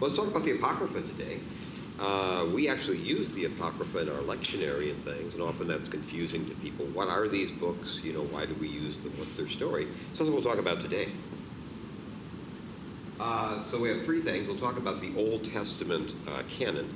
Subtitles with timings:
[0.00, 1.40] Let's talk about the Apocrypha today.
[1.98, 6.48] Uh, we actually use the Apocrypha in our lectionary and things, and often that's confusing
[6.48, 6.86] to people.
[6.86, 8.00] What are these books?
[8.02, 9.12] You know, why do we use them?
[9.18, 9.88] What's their story?
[10.14, 11.10] Something we'll talk about today.
[13.20, 14.48] Uh, so we have three things.
[14.48, 16.94] We'll talk about the Old Testament uh, canon.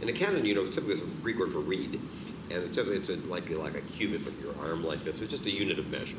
[0.00, 2.00] And a canon, you know, typically is a Greek word for reed,
[2.50, 5.20] and it's typically it's a, like like a cubit with your arm like this.
[5.20, 6.16] It's just a unit of measure.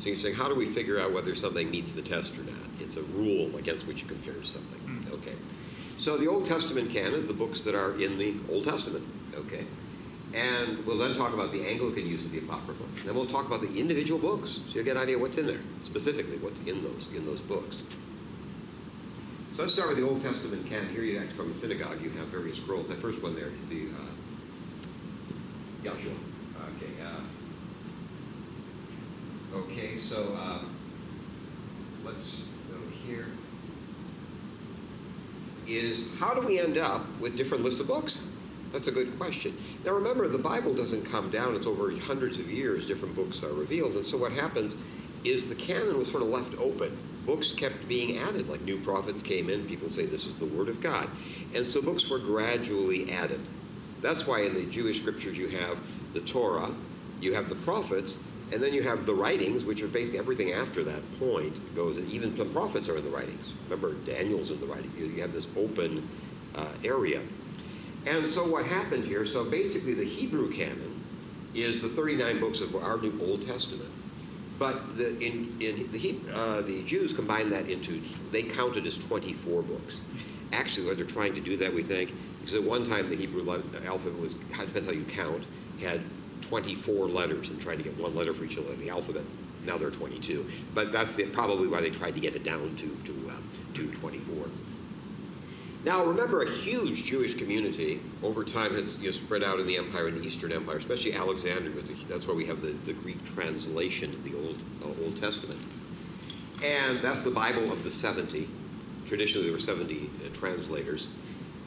[0.00, 2.54] So you're saying, how do we figure out whether something meets the test or not?
[2.80, 4.80] It's a rule against which you compare something.
[4.86, 5.12] Mm.
[5.14, 5.34] Okay.
[5.98, 9.04] So the Old Testament canon is the books that are in the Old Testament.
[9.34, 9.66] Okay.
[10.32, 12.84] And we'll then talk about the Anglican use of the Apocrypha.
[13.04, 15.60] Then we'll talk about the individual books, so you get an idea what's in there,
[15.84, 17.78] specifically what's in those in those books.
[19.54, 20.90] So let's start with the Old Testament canon.
[20.90, 22.00] Here you act from the synagogue.
[22.02, 22.88] You have various scrolls.
[22.88, 24.12] That first one there is the uh,
[25.82, 26.14] Yahshua.
[26.76, 26.92] Okay.
[27.02, 27.20] Uh,
[29.64, 29.98] okay.
[29.98, 30.60] So uh,
[32.04, 33.26] let's go here.
[35.66, 38.24] Is how do we end up with different lists of books?
[38.72, 39.56] That's a good question.
[39.84, 41.54] Now remember, the Bible doesn't come down.
[41.54, 42.86] It's over hundreds of years.
[42.86, 44.74] Different books are revealed, and so what happens
[45.24, 46.96] is the canon was sort of left open
[47.28, 48.48] books kept being added.
[48.48, 51.10] Like new prophets came in, people say this is the Word of God.
[51.54, 53.40] And so books were gradually added.
[54.00, 55.78] That's why in the Jewish scriptures you have
[56.14, 56.74] the Torah,
[57.20, 58.16] you have the prophets,
[58.50, 61.96] and then you have the writings, which are basically everything after that point goes.
[61.96, 63.52] And even the prophets are in the writings.
[63.64, 64.90] Remember, Daniel's in the writing.
[64.96, 66.08] You have this open
[66.54, 67.20] uh, area.
[68.06, 69.26] And so what happened here?
[69.26, 71.04] So basically, the Hebrew canon
[71.54, 73.90] is the 39 books of our New Old Testament.
[74.58, 78.02] But the, in, in the, uh, the Jews combined that into,
[78.32, 79.96] they counted as 24 books.
[80.52, 83.48] Actually, what they're trying to do that, we think, because at one time the Hebrew
[83.84, 85.44] alphabet was, depends how you count,
[85.80, 86.00] had
[86.42, 89.24] 24 letters and trying to get one letter for each letter of the alphabet.
[89.64, 90.48] Now there are 22.
[90.74, 93.90] But that's the, probably why they tried to get it down to, to, uh, to
[93.92, 94.46] 24.
[95.84, 99.76] Now, remember, a huge Jewish community over time had you know, spread out in the
[99.76, 101.82] empire, in the Eastern Empire, especially Alexandria.
[102.08, 105.60] That's why we have the, the Greek translation of the Old, uh, Old Testament.
[106.64, 108.48] And that's the Bible of the 70.
[109.06, 111.06] Traditionally, there were 70 uh, translators,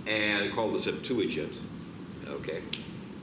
[0.05, 1.53] and called the Septuagint.
[2.27, 2.61] Okay.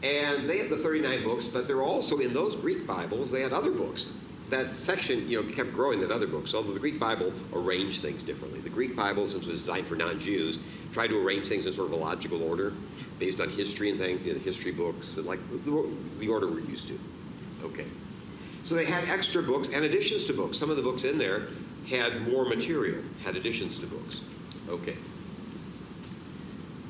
[0.03, 3.53] And they have the 39 books, but they're also in those Greek Bibles, they had
[3.53, 4.10] other books
[4.50, 6.54] that section, you know, kept growing than other books.
[6.54, 8.60] Although the Greek Bible arranged things differently.
[8.60, 10.58] The Greek Bible, since it was designed for non-Jews,
[10.92, 12.72] tried to arrange things in sort of a logical order,
[13.19, 14.25] based on history and things.
[14.25, 16.98] You know, the history books, like the, the order we're used to.
[17.62, 17.87] Okay.
[18.64, 20.58] So they had extra books and additions to books.
[20.58, 21.48] Some of the books in there
[21.88, 24.20] had more material, had additions to books.
[24.69, 24.97] Okay.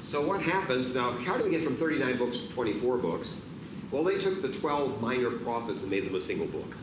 [0.09, 1.13] So what happens now?
[1.13, 3.35] How do we get from 39 books to 24 books?
[3.91, 6.79] Well, they took the 12 minor prophets and made them a single book.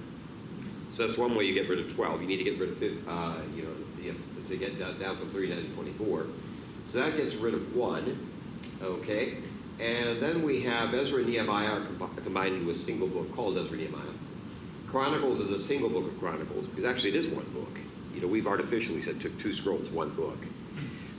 [0.93, 2.21] So that's one way you get rid of 12.
[2.21, 4.13] You need to get rid of, uh, you know,
[4.47, 6.27] to get down from 39 to 24.
[6.91, 8.29] So that gets rid of one,
[8.79, 9.39] okay?
[9.79, 11.81] And then we have Ezra and Nehemiah
[12.17, 14.13] combined into a single book called Ezra and Nehemiah.
[14.87, 17.79] Chronicles is a single book of Chronicles because actually it is one book.
[18.13, 20.45] You know, we've artificially said took two scrolls, one book.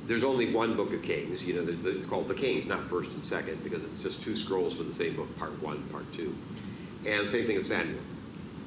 [0.07, 1.43] There's only one book of Kings.
[1.45, 4.77] You know, it's called the Kings, not first and second, because it's just two scrolls
[4.77, 6.37] for the same book, part one, part two.
[7.05, 8.01] And same thing with Samuel.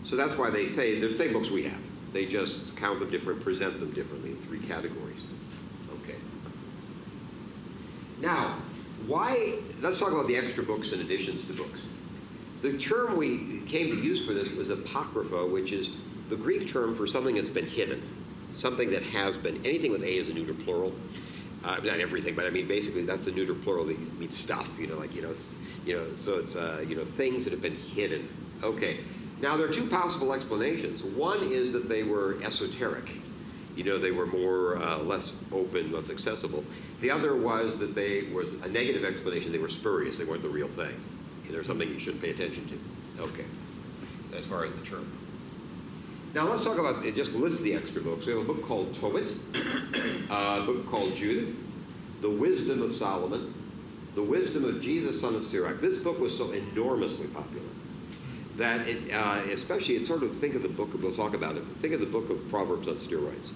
[0.03, 1.81] So that's why they say they're the same books we have.
[2.11, 5.21] They just count them different, present them differently in three categories.
[6.03, 6.15] Okay.
[8.19, 8.57] Now,
[9.05, 9.59] why?
[9.81, 11.81] Let's talk about the extra books and additions to books.
[12.61, 15.91] The term we came to use for this was apocrypha, which is
[16.29, 18.01] the Greek term for something that's been hidden,
[18.53, 19.65] something that has been.
[19.65, 20.93] Anything with a is a neuter plural.
[21.63, 24.69] Uh, not everything, but I mean basically that's the neuter plural that means stuff.
[24.79, 25.33] You know, like you know,
[25.85, 26.15] you know.
[26.15, 28.29] So it's uh, you know things that have been hidden.
[28.63, 28.99] Okay.
[29.41, 31.01] Now, there are two possible explanations.
[31.01, 33.09] One is that they were esoteric.
[33.75, 36.65] You know, they were more, uh, less open, less accessible.
[36.99, 39.53] The other was that they was a negative explanation.
[39.53, 40.17] They were spurious.
[40.17, 40.93] They weren't the real thing.
[41.49, 43.23] Know, something you shouldn't pay attention to.
[43.23, 43.45] Okay,
[44.35, 45.11] as far as the term.
[46.33, 48.25] Now let's talk about it just list the extra books.
[48.25, 49.33] We have a book called Tobit,
[50.29, 51.55] a book called Judith,
[52.21, 53.53] The Wisdom of Solomon,
[54.13, 55.81] The Wisdom of Jesus, son of Sirach.
[55.81, 57.69] This book was so enormously popular
[58.57, 61.63] that it, uh, especially it's sort of think of the book we'll talk about it
[61.75, 63.51] think of the book of proverbs on steroids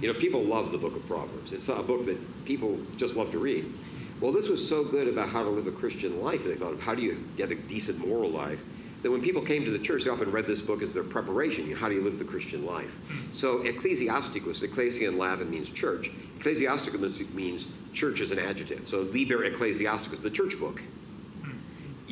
[0.00, 3.30] you know people love the book of proverbs it's a book that people just love
[3.30, 3.72] to read
[4.20, 6.82] well this was so good about how to live a christian life they thought of
[6.82, 8.64] how do you get a decent moral life
[9.02, 11.70] that when people came to the church they often read this book as their preparation
[11.72, 12.98] how do you live the christian life
[13.30, 19.44] so ecclesiasticus ecclesia in latin means church ecclesiasticus means church as an adjective so liber
[19.44, 20.82] ecclesiasticus the church book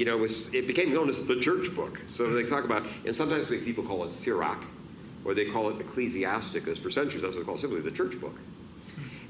[0.00, 2.00] you know, it, was, it became known as the church book.
[2.08, 4.64] So they talk about, and sometimes people call it Sirach,
[5.26, 6.78] or they call it Ecclesiasticus.
[6.78, 8.36] For centuries, that's what they call it, simply the church book.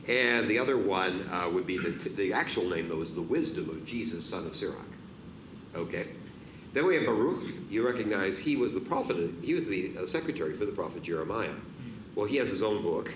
[0.06, 3.68] And the other one uh, would be the, the actual name, though, is the wisdom
[3.68, 4.76] of Jesus, son of Sirach.
[5.74, 6.06] Okay.
[6.72, 7.42] Then we have Baruch.
[7.68, 11.54] You recognize he was the prophet, he was the uh, secretary for the prophet Jeremiah.
[12.14, 13.12] Well, he has his own book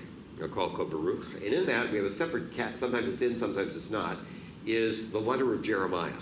[0.52, 1.34] called, called Baruch.
[1.34, 4.18] And in that, we have a separate cat, sometimes it's in, sometimes it's not,
[4.66, 6.12] is the letter of Jeremiah.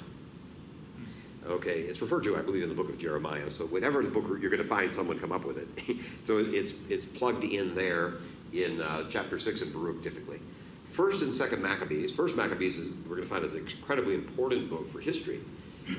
[1.47, 3.51] Okay, it's referred to, I believe, in the book of Jeremiah.
[3.51, 5.97] So whatever the book, you're going to find someone come up with it.
[6.25, 8.15] so it's it's plugged in there
[8.53, 10.39] in uh, chapter six of Baruch, typically.
[10.85, 12.13] First and second Maccabees.
[12.13, 15.41] First Maccabees is we're going to find is an incredibly important book for history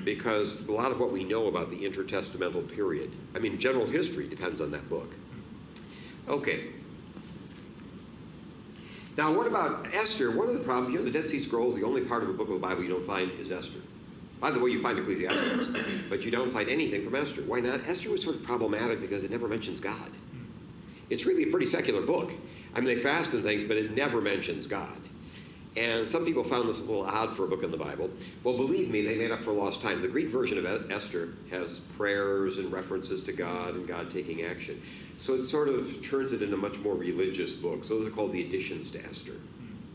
[0.03, 4.27] because a lot of what we know about the intertestamental period, I mean, general history
[4.27, 5.13] depends on that book.
[6.27, 6.67] Okay.
[9.17, 10.31] Now, what about Esther?
[10.31, 12.33] One of the problems, you know, the Dead Sea Scrolls, the only part of a
[12.33, 13.79] book of the Bible you don't find is Esther.
[14.39, 15.69] By the way, you find Ecclesiastes,
[16.09, 17.43] but you don't find anything from Esther.
[17.43, 17.87] Why not?
[17.87, 20.11] Esther was sort of problematic because it never mentions God.
[21.09, 22.33] It's really a pretty secular book.
[22.75, 24.97] I mean, they fast and things, but it never mentions God.
[25.75, 28.09] And some people found this a little odd for a book in the Bible.
[28.43, 30.01] Well, believe me, they made up for lost time.
[30.01, 34.81] The Greek version of Esther has prayers and references to God and God taking action.
[35.19, 37.85] So it sort of turns it into a much more religious book.
[37.85, 39.33] So those are called the additions to Esther.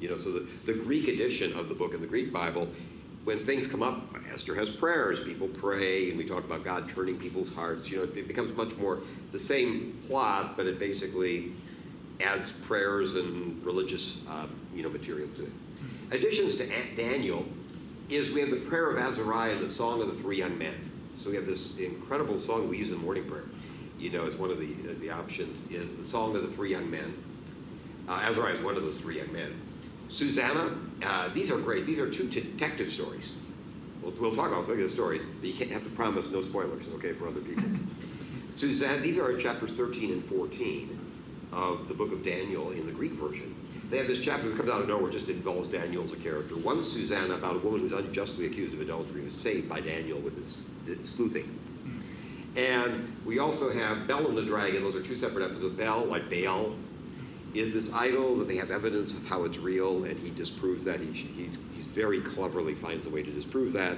[0.01, 2.69] You know, so the, the Greek edition of the book in the Greek Bible
[3.25, 5.21] when things come up, Esther has prayers.
[5.21, 7.91] People pray, and we talk about God turning people's hearts.
[7.91, 9.01] You know, it becomes much more
[9.33, 11.53] the same plot, but it basically
[12.23, 15.53] adds prayers and religious, um, you know, material to it.
[16.11, 16.67] Additions to
[16.97, 17.45] Daniel
[18.09, 20.91] is we have the prayer of Azariah and the song of the three young men.
[21.23, 23.45] So we have this incredible song that we use in the morning prayer.
[23.99, 26.71] You know, as one of the uh, the options is the song of the three
[26.71, 27.23] young men.
[28.09, 29.61] Uh, Azariah is one of those three young men.
[30.09, 31.85] Susanna, uh, these are great.
[31.85, 33.33] These are two detective stories.
[34.01, 37.13] We'll, we'll talk about the stories, but you can't have to promise no spoilers, okay,
[37.13, 37.65] for other people.
[38.57, 40.99] Susanna, these are chapters 13 and 14
[41.53, 43.55] of the book of Daniel in the Greek version.
[43.91, 46.57] They have this chapter that comes out of nowhere, just involves Daniel as a character.
[46.57, 50.37] One Susanna about a woman who's unjustly accused of adultery was saved by Daniel with
[50.37, 51.59] his, sleuthing.
[52.55, 54.83] And we also have Bel and the Dragon.
[54.83, 55.77] Those are two separate episodes.
[55.77, 56.75] Bel, like Baal,
[57.55, 61.01] is this idol that they have evidence of how it's real, and he disproves that.
[61.01, 63.97] He, he, he very cleverly finds a way to disprove that.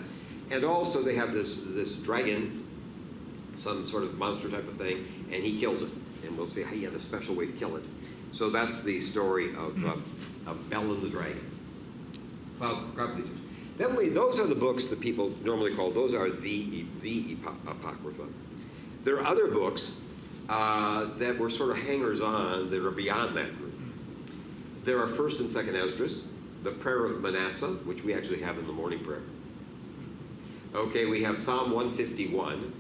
[0.53, 2.65] And also, they have this, this dragon,
[3.57, 5.91] some sort of monster type of thing, and he kills it.
[6.25, 7.85] And we'll see how he had a special way to kill it.
[8.33, 9.97] So that's the story of, uh,
[10.47, 11.45] of Bel and the Dragon.
[12.59, 13.29] Well, God please.
[13.79, 17.37] Then we, those are the books that people normally call, those are the, the
[17.67, 18.27] Apocrypha.
[19.05, 19.97] There are other books
[20.51, 23.73] uh, that were sort of hangers on that are beyond that group.
[24.85, 26.25] There are first and second Esdras,
[26.63, 29.23] the prayer of Manasseh, which we actually have in the morning prayer.
[30.75, 32.73] Okay, we have Psalm 151.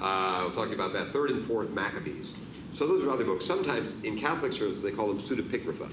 [0.00, 1.08] Uh, we'll talk about that.
[1.08, 2.32] Third and fourth Maccabees.
[2.76, 3.46] So those are other books.
[3.46, 5.90] Sometimes in Catholic circles they call them pseudepigrapha.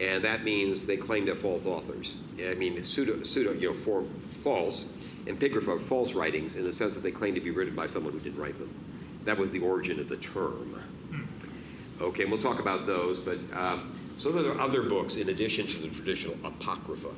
[0.00, 2.16] And that means they claim to false authors.
[2.44, 4.04] I mean, pseudo, pseudo you know, for
[4.42, 4.88] false,
[5.28, 8.12] and pigrapha, false writings in the sense that they claim to be written by someone
[8.12, 8.74] who didn't write them.
[9.24, 10.82] That was the origin of the term.
[12.00, 15.66] Okay, and we'll talk about those, but um, so there are other books in addition
[15.66, 17.10] to the traditional Apocrypha.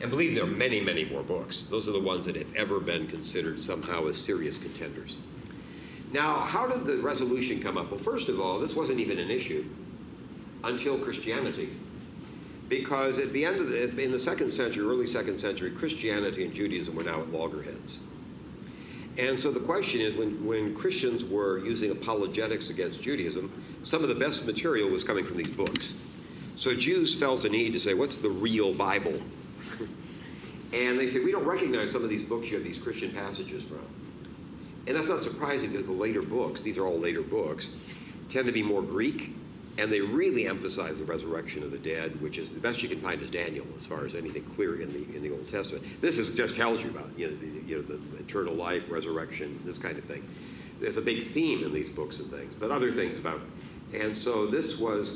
[0.00, 1.66] And believe there are many, many more books.
[1.68, 5.16] Those are the ones that have ever been considered somehow as serious contenders.
[6.12, 7.90] Now, how did the resolution come up?
[7.90, 9.64] Well, first of all, this wasn't even an issue
[10.64, 11.70] until Christianity.
[12.68, 16.54] Because at the end of the, in the second century, early second century, Christianity and
[16.54, 17.98] Judaism were now at loggerheads.
[19.18, 23.52] And so the question is when, when Christians were using apologetics against Judaism,
[23.84, 25.92] some of the best material was coming from these books.
[26.56, 29.20] So Jews felt a need to say, what's the real Bible?
[30.72, 33.64] and they said, we don't recognize some of these books you have these Christian passages
[33.64, 33.80] from.
[34.86, 37.70] And that's not surprising because the later books, these are all later books,
[38.28, 39.34] tend to be more Greek
[39.78, 43.00] and they really emphasize the resurrection of the dead, which is the best you can
[43.00, 45.84] find is Daniel, as far as anything clear in the in the Old Testament.
[46.00, 49.60] This is just tells you about you know the, you know the eternal life, resurrection,
[49.64, 50.28] this kind of thing.
[50.80, 53.40] There's a big theme in these books and things, but other things about.
[53.94, 55.10] And so this was,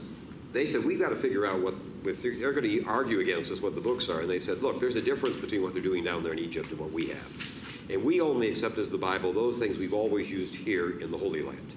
[0.53, 3.75] they said we've got to figure out what they're going to argue against us what
[3.75, 6.23] the books are, and they said, look, there's a difference between what they're doing down
[6.23, 9.59] there in Egypt and what we have, and we only accept as the Bible those
[9.59, 11.73] things we've always used here in the Holy Land.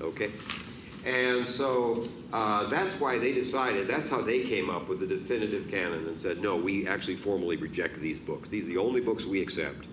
[0.00, 0.30] Okay?
[1.04, 5.70] And so uh, that's why they decided, that's how they came up with the definitive
[5.70, 8.48] canon and said, no, we actually formally reject these books.
[8.48, 9.86] These are the only books we accept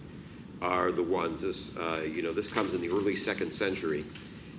[0.62, 4.06] are the ones, this, uh, you know, this comes in the early second century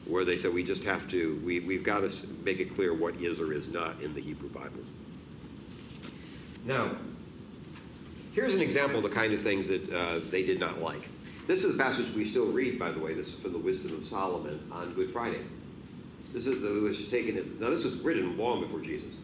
[0.05, 3.15] where they said we just have to, we, we've got to make it clear what
[3.17, 4.83] is or is not in the Hebrew Bible.
[6.65, 6.97] Now,
[8.35, 11.03] here's an example of the kind of things that uh, they did not like.
[11.47, 13.15] This is a passage we still read, by the way.
[13.15, 15.43] This is from the Wisdom of Solomon on Good Friday.
[16.33, 19.15] This is the, which is taken as, now this was written long before Jesus.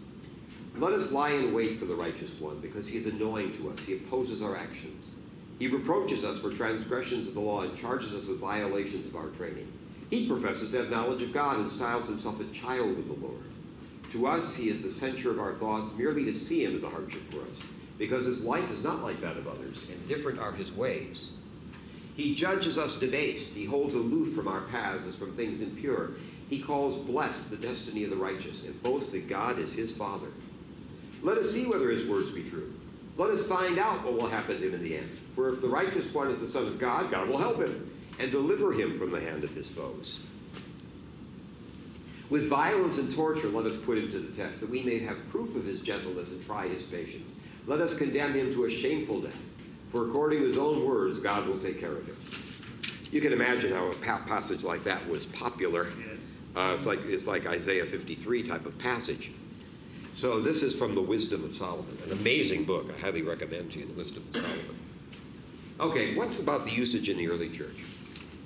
[0.77, 3.79] Let us lie in wait for the righteous one, because he is annoying to us.
[3.81, 5.07] He opposes our actions.
[5.59, 9.29] He reproaches us for transgressions of the law and charges us with violations of our
[9.31, 9.73] training.
[10.11, 13.43] He professes to have knowledge of God and styles himself a child of the Lord.
[14.13, 15.93] To us, he is the center of our thoughts.
[15.97, 17.59] Merely to see him is a hardship for us,
[17.99, 21.31] because his life is not like that of others, and different are his ways.
[22.15, 23.51] He judges us debased.
[23.51, 26.13] He holds aloof from our paths as from things impure.
[26.49, 30.29] He calls blessed the destiny of the righteous, and boasts that God is his Father.
[31.23, 32.73] Let us see whether his words be true.
[33.17, 35.19] Let us find out what will happen to him in the end.
[35.35, 38.31] For if the righteous one is the Son of God, God will help him and
[38.31, 40.21] deliver him from the hand of his foes.
[42.31, 45.29] With violence and torture, let us put him to the test, that we may have
[45.31, 47.31] proof of his gentleness and try his patience.
[47.69, 49.37] Let us condemn him to a shameful death,
[49.91, 52.17] for according to his own words, God will take care of him.
[53.13, 55.89] You can imagine how a passage like that was popular.
[56.57, 59.33] Uh, it's, like, it's like Isaiah 53 type of passage.
[60.15, 62.91] So this is from the Wisdom of Solomon, an amazing book.
[62.97, 64.79] I highly recommend to you, the Wisdom of Solomon.
[65.79, 67.77] Okay, what's about the usage in the early church?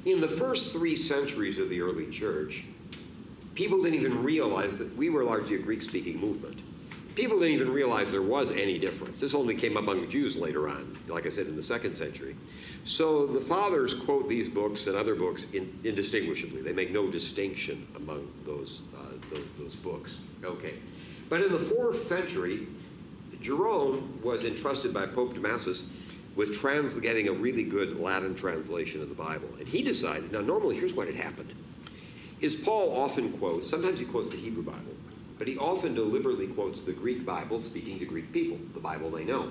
[0.04, 2.64] In the first three centuries of the early church,
[3.54, 6.58] people didn't even realize that we were largely a Greek speaking movement.
[7.14, 9.20] People didn't even realize there was any difference.
[9.20, 12.36] This only came among Jews later on, like I said, in the second century.
[12.84, 16.62] So the fathers quote these books and other books in, indistinguishably.
[16.62, 20.16] They make no distinction among those, uh, those, those books.
[20.42, 20.74] Okay.
[21.28, 22.66] But in the fourth century,
[23.40, 25.82] Jerome was entrusted by Pope Damasus
[26.34, 29.48] with trans- getting a really good Latin translation of the Bible.
[29.58, 31.54] And he decided, now normally here's what had happened
[32.40, 34.96] is Paul often quotes, sometimes he quotes the Hebrew Bible,
[35.38, 39.24] but he often deliberately quotes the Greek Bible speaking to Greek people, the Bible they
[39.24, 39.50] know.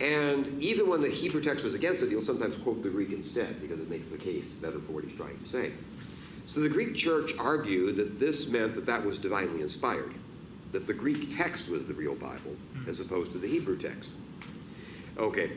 [0.00, 3.60] And even when the Hebrew text was against it, he'll sometimes quote the Greek instead
[3.62, 5.72] because it makes the case better for what he's trying to say.
[6.46, 10.14] So the Greek church argued that this meant that that was divinely inspired,
[10.72, 12.88] that the Greek text was the real Bible hmm.
[12.88, 14.10] as opposed to the Hebrew text.
[15.18, 15.52] Okay.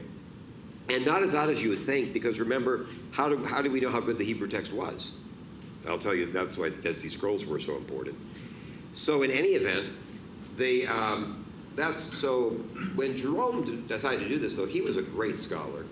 [0.90, 3.80] And not as odd as you would think, because remember, how do, how do we
[3.80, 5.12] know how good the Hebrew text was?
[5.88, 8.18] I'll tell you that's why the Dead Sea Scrolls were so important.
[8.94, 9.90] So in any event,
[10.58, 12.50] they um, that's so
[12.96, 15.86] when Jerome decided to do this, though he was a great scholar.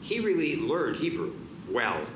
[0.00, 1.34] He really learned Hebrew
[1.70, 2.06] well,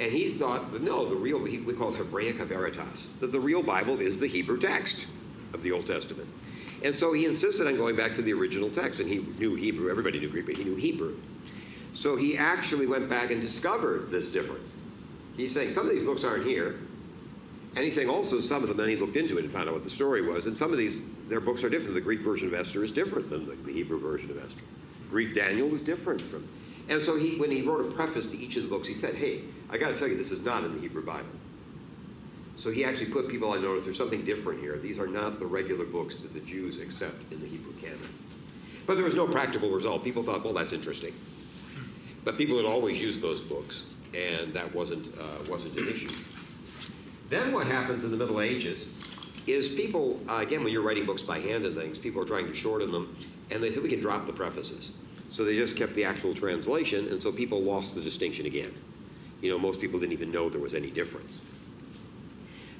[0.00, 4.00] and he thought no, the real we call it Hebraica Veritas, that the real Bible
[4.00, 5.06] is the Hebrew text
[5.52, 6.28] of the Old Testament.
[6.82, 9.90] And so he insisted on going back to the original text, and he knew Hebrew.
[9.90, 11.16] Everybody knew Greek, but he knew Hebrew.
[11.92, 14.76] So he actually went back and discovered this difference.
[15.36, 16.78] He's saying some of these books aren't here.
[17.76, 19.90] And also some of them, then he looked into it and found out what the
[19.90, 20.46] story was.
[20.46, 21.94] And some of these, their books are different.
[21.94, 24.62] The Greek version of Esther is different than the, the Hebrew version of Esther.
[25.10, 26.48] Greek Daniel is different from.
[26.88, 29.14] And so he, when he wrote a preface to each of the books, he said,
[29.14, 31.28] hey, I got to tell you, this is not in the Hebrew Bible.
[32.56, 34.76] So he actually put people on notice there's something different here.
[34.78, 38.08] These are not the regular books that the Jews accept in the Hebrew canon.
[38.86, 40.02] But there was no practical result.
[40.02, 41.14] People thought, well, that's interesting.
[42.24, 43.82] But people had always used those books,
[44.14, 46.10] and that wasn't, uh, wasn't an issue.
[47.28, 48.84] Then what happens in the Middle Ages
[49.46, 52.46] is people, uh, again, when you're writing books by hand and things, people are trying
[52.46, 53.16] to shorten them,
[53.50, 54.92] and they said we can drop the prefaces.
[55.30, 58.74] So they just kept the actual translation, and so people lost the distinction again.
[59.40, 61.38] You know, most people didn't even know there was any difference.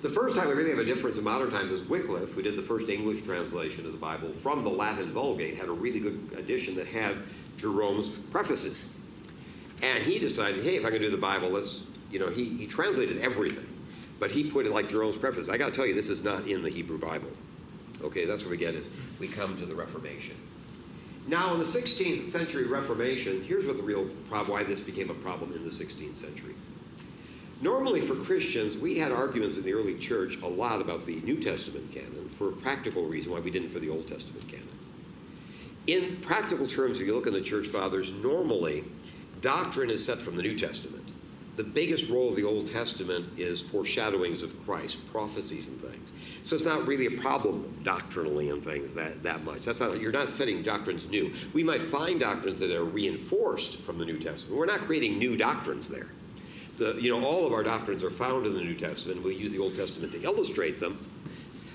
[0.01, 2.57] The first time we really have a difference in modern times is Wycliffe, who did
[2.57, 6.37] the first English translation of the Bible from the Latin Vulgate, had a really good
[6.37, 7.17] edition that had
[7.57, 8.89] Jerome's prefaces.
[9.83, 12.67] And he decided, hey, if I can do the Bible, let's, you know, he, he
[12.67, 13.67] translated everything,
[14.19, 15.49] but he put it like Jerome's preface.
[15.49, 17.31] I got to tell you, this is not in the Hebrew Bible.
[18.03, 20.37] Okay, that's what we get is we come to the Reformation.
[21.27, 25.15] Now, in the 16th century Reformation, here's what the real problem, why this became a
[25.15, 26.55] problem in the 16th century.
[27.61, 31.43] Normally, for Christians, we had arguments in the early church a lot about the New
[31.43, 34.69] Testament canon for a practical reason why we didn't for the Old Testament canon.
[35.89, 38.85] In practical terms, if you look in the church fathers, normally
[39.41, 41.08] doctrine is set from the New Testament.
[41.59, 46.11] The biggest role of the Old Testament is foreshadowings of Christ, prophecies and things.
[46.43, 49.67] So it's not really a problem doctrinally and things that, that much.
[49.67, 51.35] That's not you're not setting doctrines new.
[51.53, 54.57] We might find doctrines that are reinforced from the New Testament.
[54.57, 56.09] We're not creating new doctrines there
[56.79, 59.23] the, you know, all of our doctrines are found in the New Testament.
[59.23, 61.05] We use the Old Testament to illustrate them,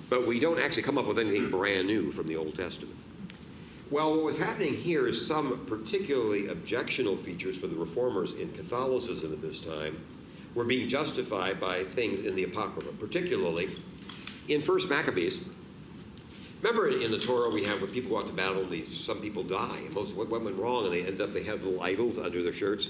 [0.10, 2.96] but we don't actually come up with anything brand new from the Old Testament.
[3.94, 9.32] Well, what was happening here is some particularly objectionable features for the reformers in Catholicism
[9.32, 10.04] at this time
[10.56, 13.70] were being justified by things in the Apocrypha, particularly
[14.48, 15.38] in First Maccabees.
[16.64, 19.44] Remember in the Torah we have when people go out to battle, these, some people
[19.44, 19.82] die.
[19.92, 22.90] Most what went wrong, and they end up they have little idols under their shirts,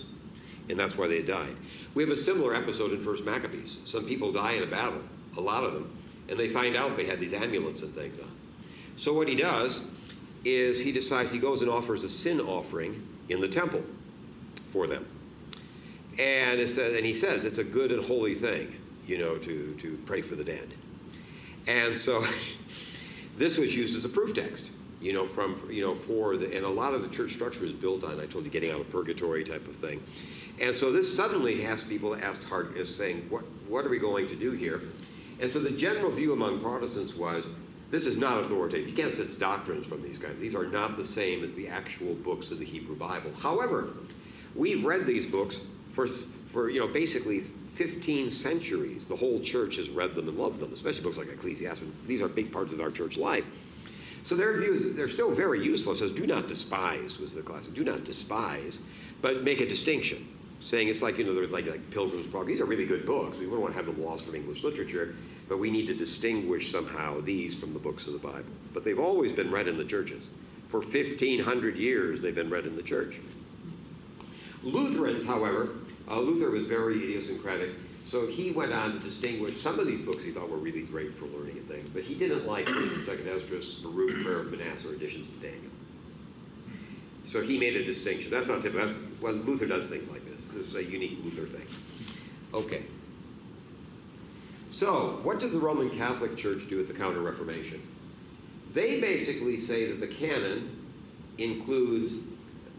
[0.70, 1.58] and that's why they died.
[1.96, 3.80] We have a similar episode in First Maccabees.
[3.84, 5.02] Some people die in a battle,
[5.36, 5.98] a lot of them,
[6.30, 8.18] and they find out they had these amulets and things.
[8.22, 8.32] On.
[8.96, 9.82] So what he does
[10.44, 13.84] is he decides he goes and offers a sin offering in the temple
[14.68, 15.06] for them.
[16.20, 18.76] And, it says, and he says it's a good and holy thing,
[19.08, 20.74] you know, to, to pray for the dead.
[21.66, 22.26] And so
[23.38, 24.70] this was used as a proof text,
[25.02, 27.74] you know, from, you know, for the, and a lot of the church structure is
[27.74, 30.04] built on, I told you, getting out of purgatory type of thing.
[30.60, 34.28] And so this suddenly has people asked hard, is saying, what, what are we going
[34.28, 34.82] to do here?
[35.40, 37.46] And so the general view among Protestants was,
[37.94, 38.90] this is not authoritative.
[38.90, 40.32] You can't set doctrines from these guys.
[40.40, 43.30] These are not the same as the actual books of the Hebrew Bible.
[43.40, 43.90] However,
[44.56, 45.60] we've read these books
[45.92, 47.42] for, for you know, basically
[47.76, 49.06] 15 centuries.
[49.06, 51.94] The whole church has read them and loved them, especially books like Ecclesiasticus.
[52.08, 53.46] These are big parts of our church life.
[54.26, 55.94] So their view is they're still very useful.
[55.94, 57.76] It says, do not despise, was the classic.
[57.76, 58.80] Do not despise,
[59.22, 60.28] but make a distinction.
[60.62, 62.56] Saying it's like, you know, they're like, like Pilgrim's Progress.
[62.56, 63.38] These are really good books.
[63.38, 65.14] We wouldn't want to have them lost from English literature,
[65.48, 68.46] but we need to distinguish somehow these from the books of the Bible.
[68.74, 70.30] But they've always been read in the churches.
[70.68, 73.20] For 1,500 years, they've been read in the church.
[74.64, 75.70] Lutherans, however,
[76.10, 77.72] uh, Luther was very idiosyncratic,
[78.08, 81.14] so he went on to distinguish some of these books he thought were really great
[81.14, 84.90] for learning and things, but he didn't like First Second Esdras, Baruch, Prayer of Manasseh,
[84.90, 85.72] or additions to Daniel.
[87.26, 88.32] So he made a distinction.
[88.32, 88.94] That's not typical.
[89.22, 90.48] Well, Luther does things like this.
[90.48, 91.68] This is a unique Luther thing.
[92.54, 92.84] Okay.
[94.74, 97.80] So, what did the Roman Catholic Church do with the Counter Reformation?
[98.74, 100.76] They basically say that the canon
[101.38, 102.16] includes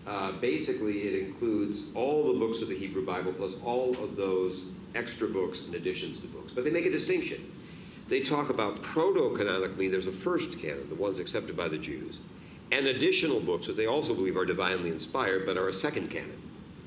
[0.06, 4.66] uh, basically, it includes all the books of the Hebrew Bible plus all of those
[4.94, 6.52] extra books and additions to books.
[6.52, 7.50] But they make a distinction.
[8.08, 12.18] They talk about proto canonically, there's a first canon, the ones accepted by the Jews,
[12.70, 16.38] and additional books that they also believe are divinely inspired but are a second canon.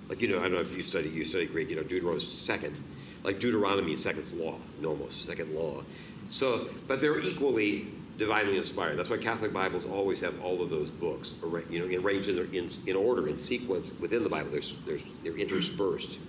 [0.10, 2.24] Like, you know, I don't know if you study, you study Greek, you know, Deuteronomy
[2.24, 2.82] is second.
[3.28, 5.84] Like Deuteronomy second law, nomos, second law.
[6.30, 8.98] So, but they're equally divinely inspired.
[8.98, 11.34] That's why Catholic Bibles always have all of those books,
[11.70, 14.52] you know, arranged in, in, in order, in sequence within the Bible.
[14.52, 16.20] They're, they're interspersed.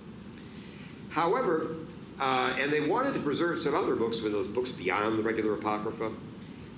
[1.07, 1.77] However,
[2.19, 5.53] uh, and they wanted to preserve some other books with those books beyond the regular
[5.53, 6.11] Apocrypha.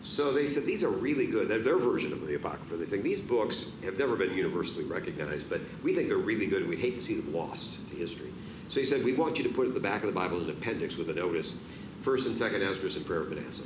[0.03, 1.47] So they said these are really good.
[1.47, 2.77] They're their version of the Apocrypha.
[2.77, 6.61] They think these books have never been universally recognized, but we think they're really good
[6.61, 8.31] and we'd hate to see them lost to history.
[8.71, 10.49] So he said, we want you to put at the back of the Bible an
[10.49, 11.55] appendix with a notice,
[12.03, 13.65] 1st and 2nd Esdras and Prayer of Manasseh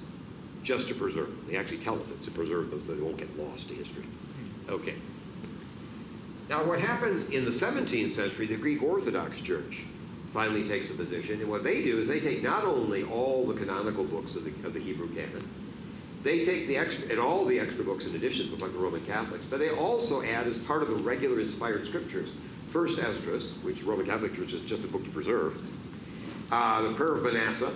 [0.66, 1.46] just to preserve them.
[1.48, 4.04] They actually tell us it to preserve them so they won't get lost to history.
[4.68, 4.96] Okay.
[6.50, 9.84] Now, what happens in the 17th century, the Greek Orthodox Church
[10.34, 13.54] finally takes a position, and what they do is they take not only all the
[13.54, 15.48] canonical books of the, of the Hebrew canon,
[16.24, 19.46] they take the extra, and all the extra books in addition, like the Roman Catholics,
[19.48, 22.32] but they also add as part of the regular inspired scriptures,
[22.76, 25.62] First Esdras, which Roman Catholic Church is just a book to preserve,
[26.52, 27.72] uh, the Prayer of Manasseh,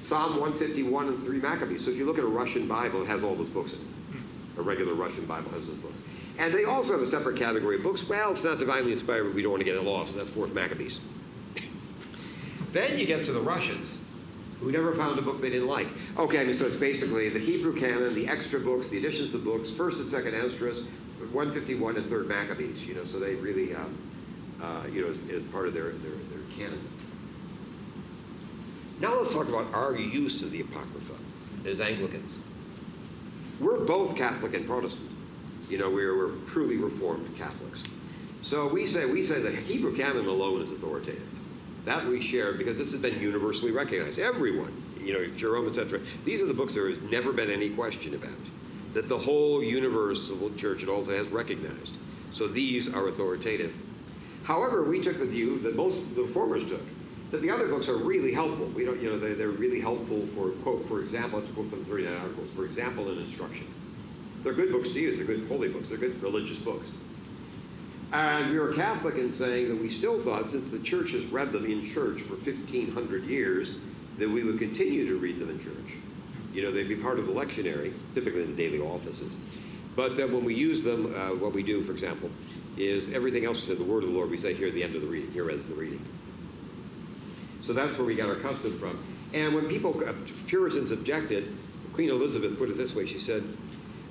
[0.00, 1.84] Psalm 151 and 3 Maccabees.
[1.84, 4.58] So if you look at a Russian Bible, it has all those books in it.
[4.58, 5.96] A regular Russian Bible has those books.
[6.38, 8.08] And they also have a separate category of books.
[8.08, 10.54] Well, it's not divinely inspired, but we don't want to get it lost, that's fourth
[10.54, 11.00] Maccabees.
[12.70, 13.98] then you get to the Russians,
[14.60, 15.88] who never found a book they didn't like.
[16.16, 19.38] Okay, I mean, so it's basically the Hebrew canon, the extra books, the additions to
[19.38, 20.82] books, first and second Esdras,
[21.34, 22.86] 151 and third Maccabees.
[22.86, 23.98] You know, so they really, um,
[24.62, 26.88] uh, you know, as, as part of their, their, their canon.
[29.00, 31.14] Now let's talk about our use of the Apocrypha
[31.66, 32.38] as Anglicans.
[33.60, 35.10] We're both Catholic and Protestant.
[35.68, 37.82] You know, we're, we're truly Reformed Catholics.
[38.42, 41.22] So we say we say the Hebrew canon alone is authoritative.
[41.86, 44.18] That we share because this has been universally recognized.
[44.18, 46.00] Everyone, you know, Jerome, etc.
[46.24, 48.30] These are the books there has never been any question about.
[48.94, 51.94] That the whole the church and also has recognized.
[52.32, 53.74] So these are authoritative.
[54.44, 56.82] However, we took the view that most of the reformers took
[57.34, 58.66] that the other books are really helpful.
[58.66, 61.80] We don't, you know, they're, they're really helpful for, quote, for example, let's quote from
[61.80, 63.66] the 39 Articles, for example, in instruction.
[64.44, 65.16] They're good books to use.
[65.16, 65.88] They're good holy books.
[65.88, 66.86] They're good religious books.
[68.12, 71.50] And we were Catholic in saying that we still thought, since the church has read
[71.50, 73.70] them in church for 1,500 years,
[74.18, 75.96] that we would continue to read them in church.
[76.54, 79.36] You know, they'd be part of the lectionary, typically in the daily offices.
[79.96, 82.30] But then when we use them, uh, what we do, for example,
[82.76, 84.96] is everything else said, the word of the Lord, we say here at the end
[84.96, 85.30] of the reading.
[85.32, 86.04] Here ends the reading.
[87.62, 89.04] So that's where we got our custom from.
[89.32, 90.12] And when people, uh,
[90.46, 91.56] Puritans objected,
[91.92, 93.06] Queen Elizabeth put it this way.
[93.06, 93.44] She said,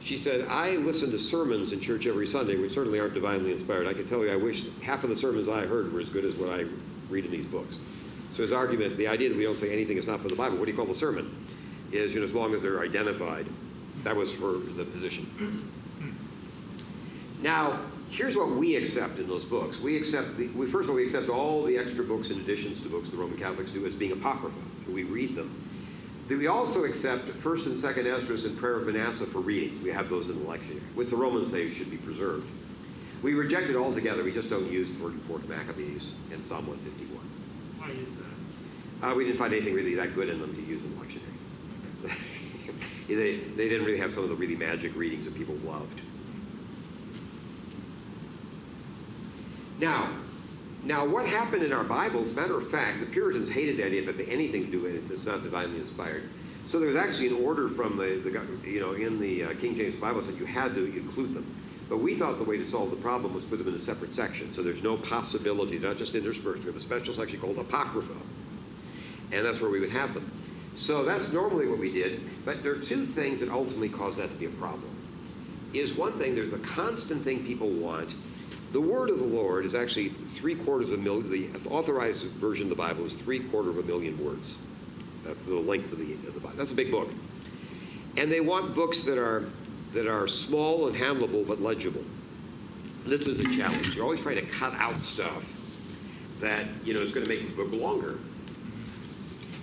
[0.02, 3.88] she said, I listen to sermons in church every Sunday, which certainly aren't divinely inspired.
[3.88, 6.26] I can tell you, I wish half of the sermons I heard were as good
[6.26, 6.66] as what I
[7.10, 7.76] read in these books.
[8.34, 10.58] So his argument, the idea that we don't say anything is not from the Bible,
[10.58, 11.34] what do you call the sermon?
[11.94, 13.46] Is, you know, as long as they're identified.
[14.04, 15.70] That was for the position.
[17.44, 19.80] Now, here's what we accept in those books.
[19.80, 22.82] We accept, the, we, first of all, we accept all the extra books and additions
[22.82, 24.58] to books the Roman Catholics do as being apocrypha.
[24.90, 25.60] We read them.
[26.30, 29.84] We also accept First and Second Esdras and Prayer of Manasseh for reading.
[29.84, 32.50] We have those in the lectionary, which the Romans say should be preserved.
[33.22, 34.24] We reject it altogether.
[34.24, 37.20] We just don't use Third and Fourth Maccabees and Psalm 151.
[37.78, 39.12] Why is that?
[39.12, 41.33] Uh, we didn't find anything really that good in them to use in the lectionary.
[43.08, 46.02] they, they didn't really have some of the really magic readings that people loved.
[49.80, 50.10] Now,
[50.86, 54.20] now, what happened in our Bibles, matter of fact, the Puritans hated the idea had
[54.20, 56.30] anything to do with it if it's not divinely inspired.
[56.66, 59.76] So there was actually an order from the, the you know, in the uh, King
[59.76, 61.46] James Bible that you had to include them.
[61.90, 64.14] But we thought the way to solve the problem was put them in a separate
[64.14, 64.52] section.
[64.52, 66.62] So there's no possibility, not just interspersed.
[66.62, 68.16] We have a special section called Apocrypha.
[69.32, 70.32] And that's where we would have them.
[70.76, 72.22] So that's normally what we did.
[72.46, 74.90] But there are two things that ultimately cause that to be a problem.
[75.74, 78.16] Is one thing, there's a constant thing people want
[78.74, 81.54] the word of the Lord is actually three quarters of a million.
[81.54, 84.56] The authorized version of the Bible is three quarter of a million words.
[85.24, 86.58] That's the length of the, of the Bible.
[86.58, 87.12] That's a big book.
[88.18, 89.50] And they want books that are
[89.94, 92.04] that are small and handleable but legible.
[93.06, 93.96] This is a challenge.
[93.96, 95.48] You're always trying to cut out stuff
[96.40, 98.18] that you know is going to make the book longer.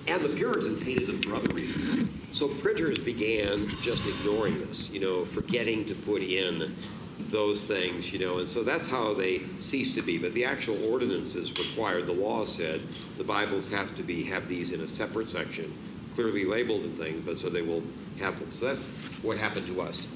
[0.06, 2.08] And the Puritans hated them for other reasons.
[2.32, 6.76] So printers began just ignoring this, you know, forgetting to put in
[7.28, 10.18] those things, you know, and so that's how they ceased to be.
[10.18, 12.82] But the actual ordinances required, the law said,
[13.18, 15.76] the Bibles have to be have these in a separate section,
[16.14, 17.82] clearly labeled and things, but so they will
[18.18, 18.50] have them.
[18.52, 18.86] So that's
[19.22, 20.06] what happened to us.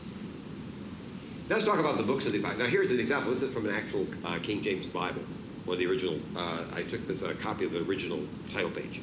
[1.49, 2.61] Let's talk about the books of the Bible.
[2.61, 3.33] Now, here's an example.
[3.35, 5.23] This is from an actual uh, King James Bible,
[5.67, 6.19] one of the original.
[6.35, 8.21] Uh, I took this uh, copy of the original
[8.51, 9.03] title page,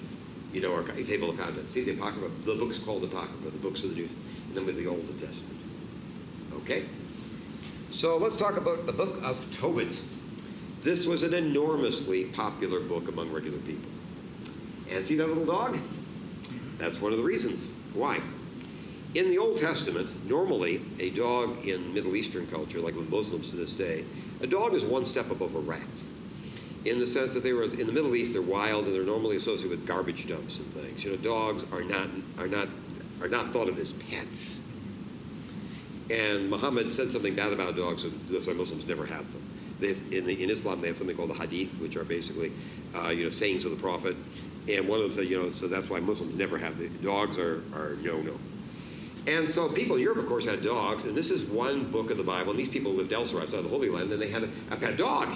[0.54, 1.74] you know, our table of contents.
[1.74, 2.30] See the Apocrypha.
[2.46, 4.10] The book's called Apocrypha, the books of the New,
[4.48, 5.60] and then with the Old Testament.
[6.54, 6.86] Okay.
[7.92, 9.98] So let's talk about the book of Tobit.
[10.84, 13.90] This was an enormously popular book among regular people.
[14.90, 15.78] And see that little dog?
[16.78, 17.68] That's one of the reasons.
[17.94, 18.20] Why?
[19.14, 23.58] In the Old Testament, normally a dog in Middle Eastern culture, like with Muslims to
[23.58, 24.06] this day,
[24.40, 25.82] a dog is one step above a rat.
[26.84, 29.36] In the sense that they were in the Middle East, they're wild and they're normally
[29.36, 31.04] associated with garbage dumps and things.
[31.04, 32.70] You know, dogs are not are not
[33.22, 34.62] are not thought of as pets.
[36.10, 39.48] And Muhammad said something bad about dogs, so that's why Muslims never have them.
[40.12, 42.52] in, the, in Islam, they have something called the hadith, which are basically,
[42.94, 44.18] uh, you know, sayings of the Prophet.
[44.68, 47.38] And one of them said, you know, so that's why Muslims never have the dogs
[47.38, 48.38] are, are no-no.
[49.26, 52.18] And so people in Europe, of course, had dogs, and this is one book of
[52.18, 54.44] the Bible, and these people lived elsewhere outside of the Holy Land, and they had
[54.44, 55.30] a, a pet dog.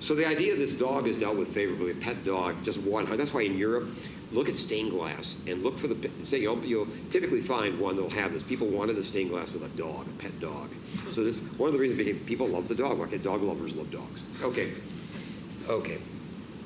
[0.00, 3.04] So the idea of this dog is dealt with favorably, a pet dog, just one.
[3.16, 3.88] That's why in Europe,
[4.32, 8.10] look at stained glass and look for the, say, you'll, you'll typically find one that'll
[8.10, 8.42] have this.
[8.42, 10.70] People wanted the stained glass with a dog, a pet dog.
[11.12, 14.22] So this, one of the reasons people love the dog, like dog lovers love dogs.
[14.42, 14.72] Okay.
[15.68, 15.98] Okay.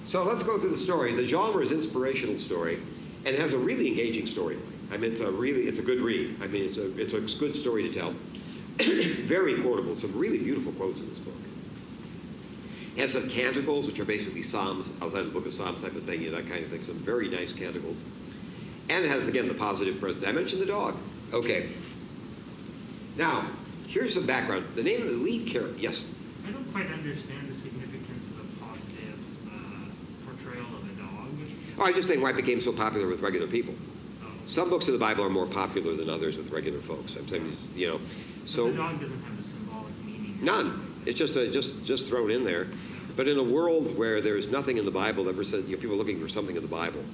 [0.07, 1.15] So let's go through the story.
[1.15, 2.81] The genre is inspirational story,
[3.25, 4.63] and it has a really engaging storyline.
[4.91, 6.43] I mean, it's a really, it's a good read.
[6.43, 8.15] I mean, it's a, it's a good story to tell.
[9.27, 9.95] Very quotable.
[9.97, 11.35] Some really beautiful quotes in this book.
[12.99, 15.95] It has some canticles, which are basically psalms outside of the book of Psalms type
[15.95, 16.83] of thing, you know, that kind of thing.
[16.83, 17.97] Some very nice canticles.
[18.89, 20.27] And it has, again, the positive present.
[20.27, 20.97] I mentioned the dog.
[21.33, 21.69] Okay.
[23.17, 23.47] Now,
[23.87, 24.67] here's some background.
[24.75, 26.03] The name of the lead character, yes?
[26.45, 31.49] I don't quite understand the significance of a positive uh, portrayal of a dog.
[31.79, 33.75] Oh, I was just saying why it became so popular with regular people.
[34.25, 34.27] Oh.
[34.47, 37.15] Some books of the Bible are more popular than others with regular folks.
[37.15, 38.01] I'm saying, you know,
[38.45, 40.39] so but the dog doesn't have a symbolic meaning.
[40.43, 40.88] None.
[41.07, 42.67] It's just a, just just thrown in there.
[43.17, 45.81] But in a world where there's nothing in the Bible that ever said, you know,
[45.81, 47.05] people are looking for something in the Bible.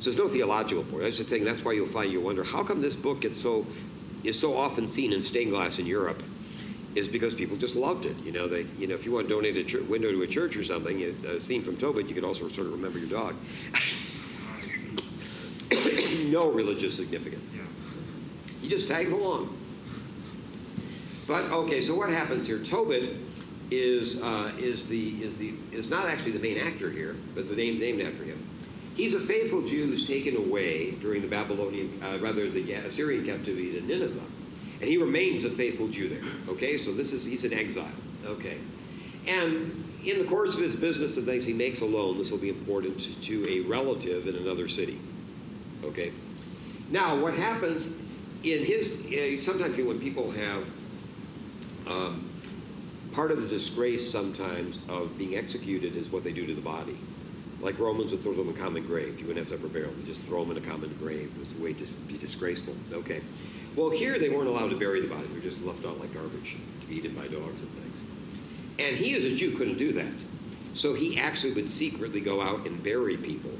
[0.00, 1.02] So there's no theological point.
[1.02, 3.40] I was just saying that's why you'll find you wonder how come this book gets
[3.40, 3.66] so
[4.24, 6.22] is so often seen in stained glass in Europe
[6.94, 8.18] is because people just loved it.
[8.20, 10.26] You know, they you know if you want to donate a ch- window to a
[10.26, 13.34] church or something, a scene from Tobit, you can also sort of remember your dog.
[16.26, 17.50] no religious significance.
[18.60, 19.56] He just tags along.
[21.28, 22.58] But okay, so what happens here?
[22.58, 23.14] Tobit
[23.70, 27.54] is, uh, is, the, is, the, is not actually the main actor here, but the
[27.54, 28.42] name named after him.
[28.96, 33.78] He's a faithful Jew who's taken away during the Babylonian, uh, rather the Assyrian captivity
[33.78, 34.24] to Nineveh,
[34.80, 36.22] and he remains a faithful Jew there.
[36.48, 37.86] Okay, so this is he's in exile.
[38.24, 38.58] Okay,
[39.26, 42.48] and in the course of his business and things he makes alone, this will be
[42.48, 44.98] important to, to a relative in another city.
[45.84, 46.10] Okay,
[46.90, 47.86] now what happens
[48.42, 50.64] in his uh, sometimes when people have
[51.88, 52.30] um,
[53.12, 56.98] part of the disgrace sometimes of being executed is what they do to the body.
[57.60, 59.18] Like Romans would throw them in a common grave.
[59.18, 59.92] You wouldn't have separate burial.
[59.92, 61.32] They just throw them in a common grave.
[61.34, 62.76] It was a way to be disgraceful.
[62.92, 63.20] Okay.
[63.74, 65.26] Well, here they weren't allowed to bury the body.
[65.26, 67.96] They were just left out like garbage to be eaten by dogs and things.
[68.78, 70.12] And he, as a Jew, couldn't do that.
[70.74, 73.52] So he actually would secretly go out and bury people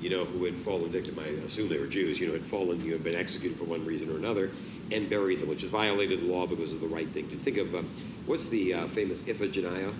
[0.00, 2.82] you know, who had fallen victim, I assume they were Jews, you know, had fallen,
[2.84, 4.50] you had been executed for one reason or another,
[4.92, 7.56] and buried them, which has violated the law because of the right thing to think
[7.56, 7.74] of.
[7.74, 7.90] Um,
[8.26, 9.94] what's the uh, famous Iphigenia?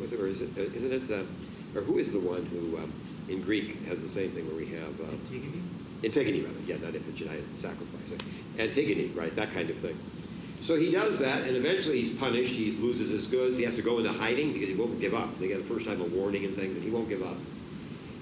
[0.00, 2.76] Was it, or is it, uh, isn't it, uh, or who is the one who
[2.78, 2.92] um,
[3.28, 5.00] in Greek has the same thing where we have.
[5.00, 5.62] Uh, Antigone?
[6.04, 6.60] Antigone, rather.
[6.66, 8.18] Yeah, not Iphigenia, it's sacrifice.
[8.58, 9.98] Antigone, right, that kind of thing.
[10.60, 12.52] So he does that, and eventually he's punished.
[12.52, 13.58] He loses his goods.
[13.58, 15.38] He has to go into hiding because he won't give up.
[15.38, 17.36] They get the first time a warning and things, and he won't give up.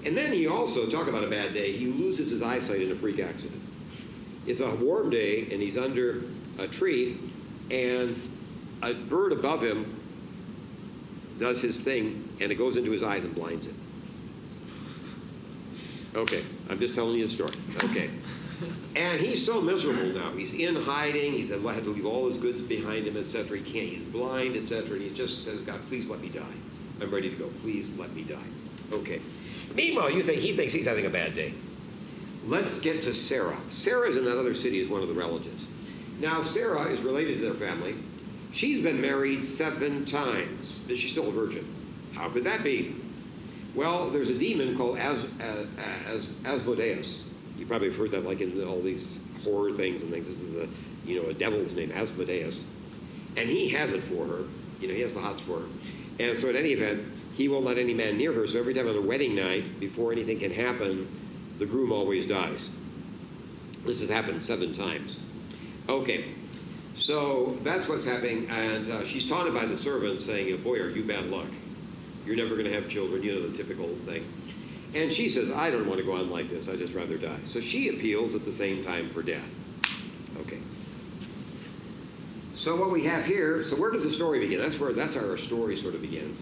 [0.03, 2.95] And then he also, talk about a bad day, he loses his eyesight in a
[2.95, 3.61] freak accident.
[4.45, 6.23] It's a warm day, and he's under
[6.57, 7.17] a tree,
[7.71, 8.19] and
[8.81, 9.99] a bird above him
[11.39, 13.73] does his thing, and it goes into his eyes and blinds it.
[16.15, 17.53] Okay, I'm just telling you the story.
[17.83, 18.09] Okay.
[18.95, 20.31] And he's so miserable now.
[20.31, 21.33] He's in hiding.
[21.33, 23.57] He's had to leave all his goods behind him, etc.
[23.57, 23.89] He can't.
[23.89, 24.93] He's blind, etc.
[24.93, 26.55] And he just says, "God, please let me die.
[27.01, 27.49] I'm ready to go.
[27.61, 28.37] Please let me die."
[28.93, 29.19] Okay.
[29.73, 31.53] Meanwhile, you think he thinks he's having a bad day.
[32.45, 33.57] Let's get to Sarah.
[33.71, 35.65] Sarah's in that other city as one of the relatives.
[36.19, 37.95] Now, Sarah is related to their family.
[38.51, 40.79] She's been married seven times.
[40.87, 41.67] Is she still a virgin?
[42.13, 42.95] How could that be?
[43.73, 45.67] Well, there's a demon called As, As,
[46.07, 47.23] As, Asmodeus.
[47.57, 50.27] You probably have heard that, like in all these horror things and things.
[50.27, 50.69] This is a,
[51.05, 52.63] you know, a devil's name, Asmodeus,
[53.35, 54.43] and he has it for her.
[54.79, 55.65] You know, he has the hots for her.
[56.19, 57.03] And so, at any event,
[57.35, 58.47] he won't let any man near her.
[58.47, 61.09] So every time on the wedding night, before anything can happen,
[61.59, 62.69] the groom always dies.
[63.85, 65.17] This has happened seven times.
[65.87, 66.33] Okay,
[66.95, 71.03] so that's what's happening, and uh, she's taunted by the servants, saying, "Boy, are you
[71.03, 71.47] bad luck."
[72.25, 74.25] You're never going to have children, you know, the typical thing.
[74.93, 76.67] And she says, I don't want to go on like this.
[76.67, 77.39] I'd just rather die.
[77.45, 79.47] So she appeals at the same time for death.
[80.39, 80.59] Okay.
[82.55, 84.59] So what we have here, so where does the story begin?
[84.59, 86.39] That's where that's how our story sort of begins.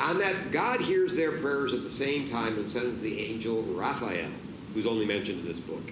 [0.00, 4.30] On that, God hears their prayers at the same time and sends the angel Raphael,
[4.72, 5.90] who's only mentioned in this book.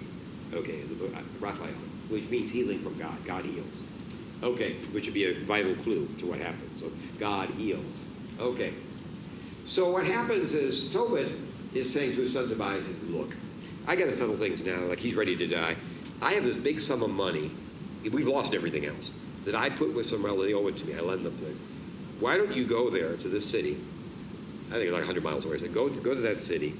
[0.53, 1.73] Okay, the book, uh, Raphael,
[2.07, 3.17] which means healing from God.
[3.25, 3.81] God heals.
[4.41, 6.79] Okay, which would be a vital clue to what happens.
[6.79, 8.05] So God heals.
[8.39, 8.73] Okay.
[9.65, 11.31] So what happens is Tobit
[11.73, 13.35] is saying to his son Tobias, look,
[13.85, 14.79] I got to settle things now.
[14.85, 15.75] Like he's ready to die.
[16.21, 17.51] I have this big sum of money.
[18.09, 19.11] We've lost everything else
[19.43, 20.47] that I put with some relative.
[20.47, 20.95] They owe it to me.
[20.95, 21.59] I lend them things.
[22.19, 23.77] Why don't you go there to this city?
[24.67, 25.59] I think it's like 100 miles away.
[25.59, 26.77] Said, go, go to that city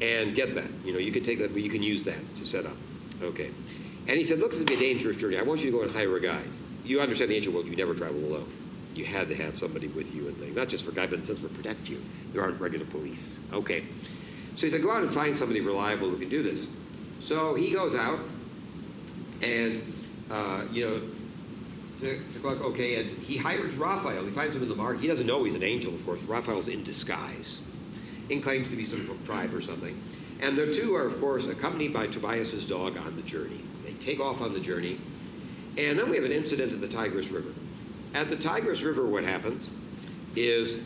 [0.00, 0.70] and get that.
[0.84, 2.76] You know, you can take that, but you can use that to set up.
[3.22, 3.50] Okay.
[4.08, 5.38] And he said, look, this is a dangerous journey.
[5.38, 6.48] I want you to go and hire a guide.
[6.84, 8.52] You understand the ancient world, you never travel alone
[8.94, 11.24] you had to have somebody with you and things, not just for guide, but in
[11.24, 12.02] sense for protect you.
[12.32, 13.40] There aren't regular police.
[13.52, 13.84] Okay.
[14.56, 16.66] So he said, go out and find somebody reliable who can do this.
[17.20, 18.20] So he goes out
[19.40, 19.82] and,
[20.30, 21.02] uh, you know,
[22.02, 24.24] to, to okay, and he hires Raphael.
[24.24, 25.00] He finds him in the market.
[25.00, 26.20] He doesn't know he's an angel, of course.
[26.22, 27.60] Raphael's in disguise
[28.30, 30.00] and claims to be some tribe or something.
[30.40, 33.62] And the two are, of course, accompanied by Tobias's dog on the journey.
[33.84, 35.00] They take off on the journey.
[35.78, 37.50] And then we have an incident at the Tigris River.
[38.12, 39.68] At the Tigris River, what happens
[40.34, 40.80] is,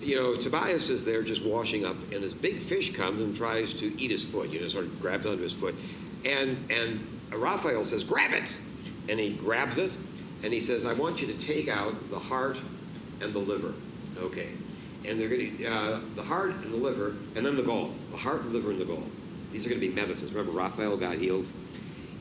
[0.00, 3.74] you know, Tobias is there just washing up, and this big fish comes and tries
[3.74, 4.50] to eat his foot.
[4.50, 5.74] You know, sort of grabs onto his foot,
[6.24, 8.58] and and Raphael says, "Grab it!"
[9.08, 9.92] And he grabs it,
[10.42, 12.58] and he says, "I want you to take out the heart
[13.20, 13.74] and the liver."
[14.18, 14.50] Okay,
[15.04, 17.92] and they're going to uh, the heart and the liver, and then the gall.
[18.10, 19.04] The heart, the liver, and the gall.
[19.52, 20.32] These are going to be medicines.
[20.32, 21.52] Remember, Raphael got heals.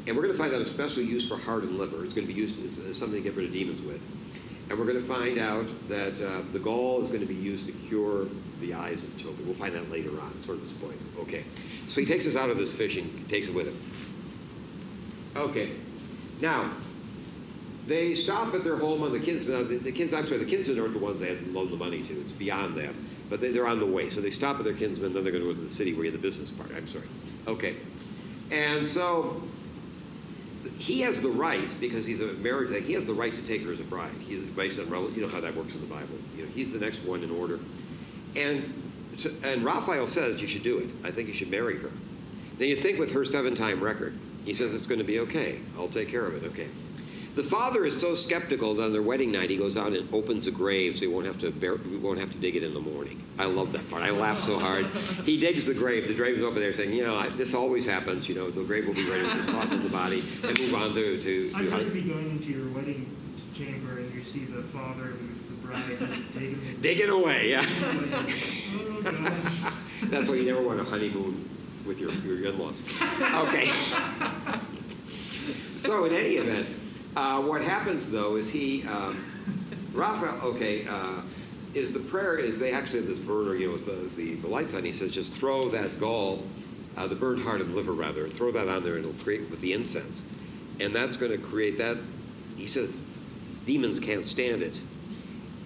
[0.08, 2.04] And we're going to find out a special use for heart and liver.
[2.04, 4.02] It's going to be used as, as something to get rid of demons with.
[4.70, 7.66] And we're going to find out that uh, the gall is going to be used
[7.68, 8.28] to cure
[8.62, 9.46] the eyes of Tobit.
[9.46, 11.00] We'll find that later on, sort of this point.
[11.20, 11.44] Okay.
[11.88, 13.80] So he takes us out of this fishing, takes it with him.
[15.36, 15.74] Okay.
[16.40, 16.72] Now,
[17.92, 19.56] they stop at their home on the kinsmen.
[19.56, 21.78] Uh, the, the kids, I'm sorry, the kinsmen aren't the ones they had loaned the
[21.78, 22.22] money to.
[22.22, 23.08] It's beyond them.
[23.30, 24.10] But they, they're on the way.
[24.10, 26.06] So they stop at their kinsmen, then they're going to go to the city where
[26.06, 26.72] you have the business part.
[26.76, 27.08] I'm sorry.
[27.48, 27.76] Okay.
[28.50, 29.42] And so
[30.78, 32.84] he has the right because he's a married thing.
[32.84, 34.14] He has the right to take her as a bride.
[34.20, 36.16] He's based on you know how that works in the Bible.
[36.36, 37.60] You know, he's the next one in order,
[38.36, 38.74] and
[39.44, 40.90] and Raphael says you should do it.
[41.04, 41.92] I think you should marry her.
[42.60, 45.62] Now you think with her seven-time record, he says it's going to be okay.
[45.78, 46.46] I'll take care of it.
[46.48, 46.68] Okay.
[47.34, 50.48] The father is so skeptical that on their wedding night he goes out and opens
[50.48, 52.74] a grave so he won't have to bear, we won't have to dig it in
[52.74, 53.24] the morning.
[53.40, 54.04] I love that part.
[54.04, 54.88] I laugh so hard.
[55.26, 56.10] He digs the grave.
[56.10, 58.28] The grave is over there saying, you know, I, this always happens.
[58.28, 60.94] You know, the grave will be ready to toss in the body and move on
[60.94, 61.50] to to.
[61.52, 63.16] to I'd like to be going into your wedding
[63.56, 66.00] chamber and you see the father and the bride
[66.34, 66.82] digging it.
[66.82, 67.66] Digging away, yeah.
[67.66, 69.74] oh.
[70.04, 71.50] That's why you never want a honeymoon
[71.86, 72.76] with your, your in-laws.
[73.02, 73.68] Okay.
[75.82, 76.68] so in any event.
[77.16, 79.26] Uh, what happens though is he, um,
[79.94, 81.22] Raphael, okay, uh,
[81.74, 84.48] is the prayer is they actually have this burner, you know, with the, the, the
[84.48, 84.84] lights on.
[84.84, 86.44] He says, just throw that gall
[86.98, 88.28] uh, the burnt heart and liver, rather.
[88.30, 90.22] Throw that on there, and it'll create with the incense.
[90.80, 91.98] And that's going to create that.
[92.58, 92.98] He says
[93.66, 94.82] demons can't stand it.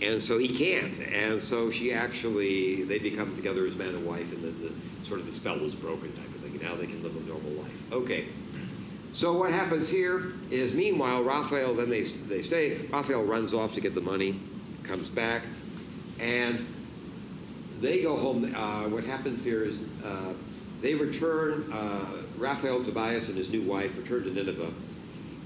[0.01, 0.99] And so he can't.
[0.99, 5.19] And so she actually, they become together as man and wife, and then the sort
[5.19, 6.59] of the spell was broken type of thing.
[6.61, 7.91] Now they can live a normal life.
[7.91, 8.25] Okay.
[9.15, 13.81] So what happens here is, meanwhile, Raphael, then they, they stay, Raphael runs off to
[13.81, 14.41] get the money,
[14.83, 15.43] comes back,
[16.19, 16.67] and
[17.79, 18.53] they go home.
[18.53, 20.33] Uh, what happens here is uh,
[20.81, 24.73] they return, uh, Raphael, Tobias, and his new wife return to Nineveh.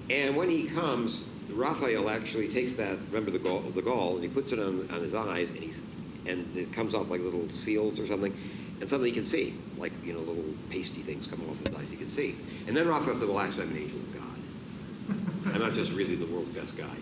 [0.10, 4.29] And when he comes, Raphael actually takes that, remember the gall, the gall and he
[4.29, 5.79] puts it on, on his eyes, and, he's,
[6.25, 8.36] and it comes off like little seals or something,
[8.79, 11.89] and suddenly he can see, like, you know, little pasty things coming off his eyes,
[11.89, 12.37] he can see.
[12.67, 15.53] And then Raphael said, well, actually, I'm an angel of God.
[15.53, 16.95] I'm not just really the world's best guy.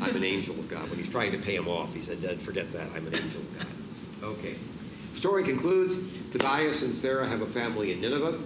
[0.00, 0.88] I'm an angel of God.
[0.90, 3.58] When he's trying to pay him off, he said, forget that, I'm an angel of
[3.58, 3.66] God.
[4.22, 4.56] Okay.
[5.16, 5.94] Story concludes
[6.32, 8.40] Tobias and Sarah have a family in Nineveh.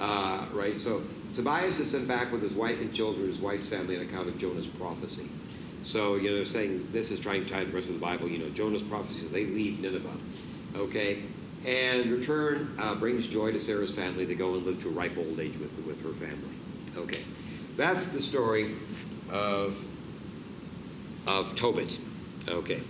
[0.00, 0.76] Uh, right?
[0.76, 1.02] So
[1.34, 4.38] Tobias is sent back with his wife and children, his wife's family, on account of
[4.38, 5.28] Jonah's prophecy.
[5.84, 8.28] So, you know, saying this is trying to tie the rest of the Bible.
[8.28, 10.08] You know, Jonah's prophecy, they leave Nineveh.
[10.74, 11.22] Okay?
[11.64, 14.24] And return uh, brings joy to Sarah's family.
[14.24, 16.56] They go and live to a ripe old age with, with her family.
[16.96, 17.22] Okay.
[17.76, 18.76] That's the story
[19.30, 19.76] of,
[21.26, 21.98] of Tobit.
[22.48, 22.82] Okay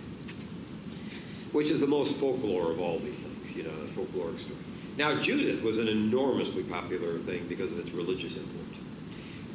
[1.52, 4.59] which is the most folklore of all these things, you know, a folkloric story.
[4.96, 8.66] Now, Judith was an enormously popular thing because of its religious import.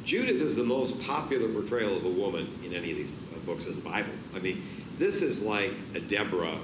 [0.04, 3.66] Judith is the most popular portrayal of a woman in any of these uh, books
[3.66, 4.12] of the Bible.
[4.34, 4.62] I mean,
[4.98, 6.58] this is like a Deborah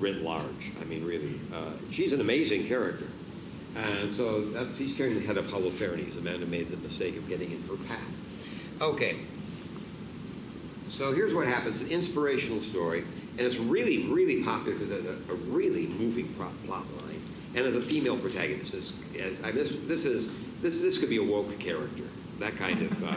[0.00, 0.72] writ large.
[0.80, 3.06] I mean, really, uh, she's an amazing character.
[3.76, 7.16] And so that's, he's carrying the head of Holofernes, a man who made the mistake
[7.16, 8.80] of getting in her path.
[8.80, 9.18] Okay.
[10.88, 13.04] So here's what happens an inspirational story
[13.38, 17.22] and it's really, really popular because it's a, a, really moving plot, plot line.
[17.54, 20.28] And as a female protagonist, as, as, I mean, this, this is
[20.60, 22.02] this this could be a woke character,
[22.40, 23.04] that kind of.
[23.04, 23.14] Uh,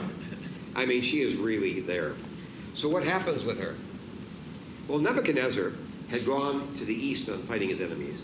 [0.76, 2.14] I mean, she is really there.
[2.76, 3.76] So what happens with her?
[4.88, 5.74] Well, Nebuchadnezzar
[6.12, 8.22] had gone to the east on fighting his enemies.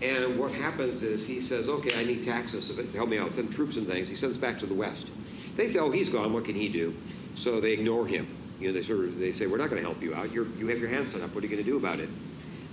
[0.00, 3.52] And what happens is he says, okay, I need taxes to help me out, send
[3.52, 4.08] troops and things.
[4.08, 5.08] He sends back to the west.
[5.56, 6.94] They say, oh, he's gone, what can he do?
[7.34, 8.26] So they ignore him.
[8.62, 10.32] You know, they sort of they say, "We're not going to help you out.
[10.32, 11.34] You're, you have your hands set up.
[11.34, 12.08] What are you going to do about it?"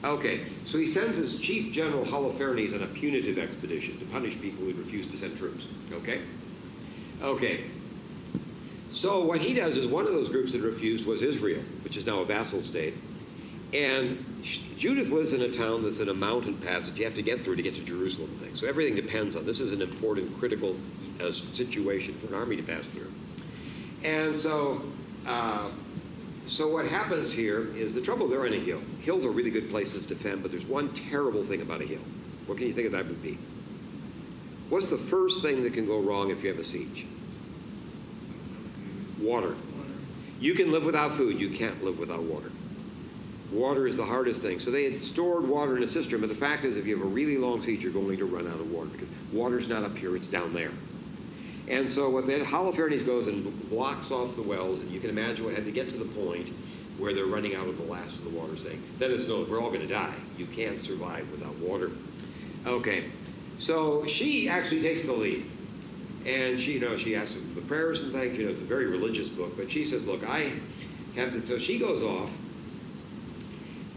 [0.03, 4.65] Okay, so he sends his chief general Holofernes on a punitive expedition to punish people
[4.65, 5.65] who refuse to send troops.
[5.91, 6.21] Okay,
[7.23, 7.63] okay.
[8.91, 12.05] So what he does is one of those groups that refused was Israel, which is
[12.05, 12.93] now a vassal state,
[13.73, 16.97] and Judith lives in a town that's in a mountain passage.
[16.97, 18.29] You have to get through to get to Jerusalem.
[18.31, 18.59] and things.
[18.59, 19.59] So everything depends on this.
[19.59, 20.75] Is an important, critical
[21.21, 23.11] uh, situation for an army to pass through,
[24.03, 24.81] and so
[25.25, 25.69] uh,
[26.47, 28.81] so what happens here is the trouble they're in a hill.
[29.01, 32.01] Hills are really good places to defend, but there's one terrible thing about a hill.
[32.47, 33.37] What can you think of that would be?
[34.69, 37.05] What's the first thing that can go wrong if you have a siege?
[39.19, 39.55] Water.
[40.39, 41.39] You can live without food.
[41.39, 42.51] You can't live without water.
[43.51, 44.59] Water is the hardest thing.
[44.59, 47.05] So they had stored water in a cistern, but the fact is, if you have
[47.05, 49.97] a really long siege, you're going to run out of water because water's not up
[49.97, 50.71] here; it's down there.
[51.67, 55.45] And so what then Holofernes goes and blocks off the wells, and you can imagine
[55.45, 56.49] what had to get to the point
[56.97, 59.61] where they're running out of the last of the water, saying, "That is no, we're
[59.61, 60.15] all going to die.
[60.37, 61.91] You can't survive without water."
[62.65, 63.05] Okay,
[63.57, 65.49] so she actually takes the lead,
[66.25, 68.37] and she, you know, she asks the prayers and things.
[68.37, 70.53] You know, it's a very religious book, but she says, "Look, I
[71.15, 72.31] have." To, so she goes off,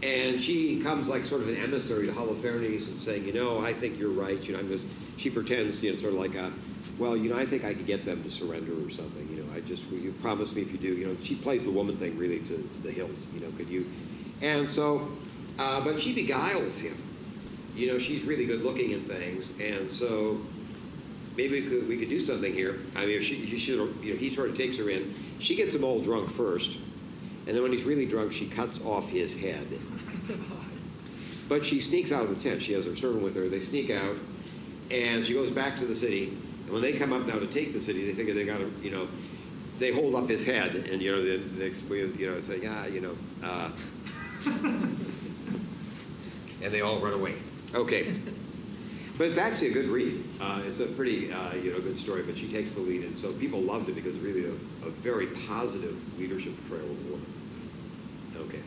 [0.03, 3.73] and she comes like sort of an emissary to Holofernes and saying, "You know, I
[3.73, 4.41] think you're right.
[4.43, 4.85] You know, I'm just."
[5.15, 6.51] She pretends, you know, sort of like a
[6.97, 9.27] well, you know, I think I could get them to surrender or something.
[9.29, 10.89] You know, I just, will you promise me if you do?
[10.89, 13.25] You know, she plays the woman thing really to, to the hills.
[13.33, 13.91] You know, could you?
[14.41, 15.09] And so,
[15.57, 17.01] uh, but she beguiles him.
[17.75, 20.41] You know, she's really good looking and things, and so
[21.35, 22.79] maybe we could we could do something here.
[22.95, 25.15] I mean, if she, she you know, he sort of takes her in.
[25.39, 26.77] She gets him all drunk first,
[27.45, 29.79] and then when he's really drunk, she cuts off his head.
[31.49, 32.61] But she sneaks out of the tent.
[32.61, 33.49] She has her servant with her.
[33.49, 34.15] They sneak out,
[34.89, 37.73] and she goes back to the city And when they come up now to take
[37.73, 39.07] the city, they figure they got to, you know,
[39.79, 43.01] they hold up his head and, you know, they, they you know, say, yeah, you
[43.01, 43.71] know, uh,
[44.45, 44.97] and
[46.61, 47.35] they all run away.
[47.73, 48.13] Okay.
[49.17, 50.23] But it's actually a good read.
[50.41, 52.23] Uh, it's a pretty, uh, you know, good story.
[52.23, 54.89] But she takes the lead, and so people loved it because it's really a, a
[54.89, 57.33] very positive leadership portrayal of a woman.
[58.37, 58.61] Okay.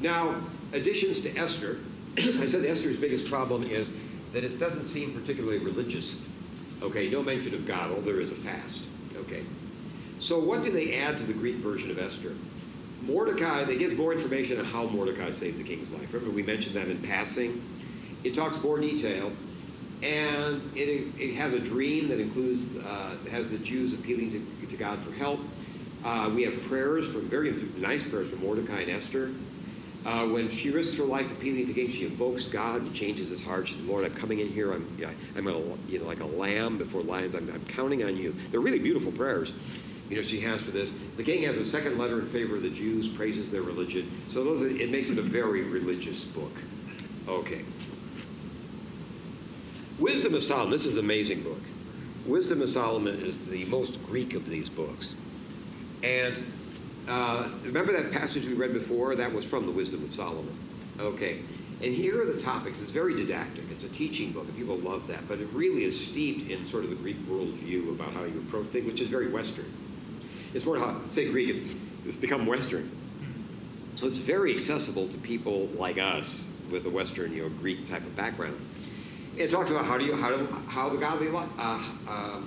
[0.00, 0.40] Now,
[0.72, 1.78] additions to Esther.
[2.18, 3.90] I said Esther's biggest problem is
[4.32, 6.18] that it doesn't seem particularly religious
[6.84, 8.84] Okay, no mention of God, all there is a fast.
[9.16, 9.42] Okay.
[10.18, 12.32] So what do they add to the Greek version of Esther?
[13.02, 16.12] Mordecai, they give more information on how Mordecai saved the king's life.
[16.12, 17.62] Remember, we mentioned that in passing.
[18.22, 19.32] It talks more detail
[20.02, 24.76] And it, it has a dream that includes, uh, has the Jews appealing to, to
[24.76, 25.40] God for help.
[26.04, 29.32] Uh, we have prayers from very nice prayers from Mordecai and Esther.
[30.04, 33.30] Uh, when she risks her life appealing to the king, she invokes God and changes
[33.30, 33.68] his heart.
[33.68, 34.74] She says, Lord, I'm coming in here.
[34.74, 37.34] I'm, yeah, I'm gonna, you know, like a lamb before lions.
[37.34, 38.36] I'm, I'm counting on you.
[38.50, 39.54] They're really beautiful prayers
[40.08, 40.92] you know, she has for this.
[41.16, 44.10] The king has a second letter in favor of the Jews, praises their religion.
[44.28, 46.52] So those it makes it a very religious book.
[47.26, 47.64] Okay.
[49.98, 50.70] Wisdom of Solomon.
[50.70, 51.60] This is an amazing book.
[52.26, 55.14] Wisdom of Solomon is the most Greek of these books.
[56.02, 56.52] And
[57.06, 59.14] uh, remember that passage we read before?
[59.14, 60.56] That was from the Wisdom of Solomon.
[60.98, 61.42] Okay.
[61.80, 62.80] And here are the topics.
[62.80, 63.64] It's very didactic.
[63.70, 65.28] It's a teaching book, and people love that.
[65.28, 68.68] But it really is steeped in sort of the Greek worldview about how you approach
[68.68, 69.72] things, which is very Western.
[70.54, 71.72] It's more how, say Greek, it's,
[72.06, 72.90] it's become Western.
[73.94, 78.02] So it's very accessible to people like us with a Western, you know, Greek type
[78.02, 78.60] of background.
[79.36, 81.40] It talks about how do you how do how the godly uh,
[82.08, 82.40] uh,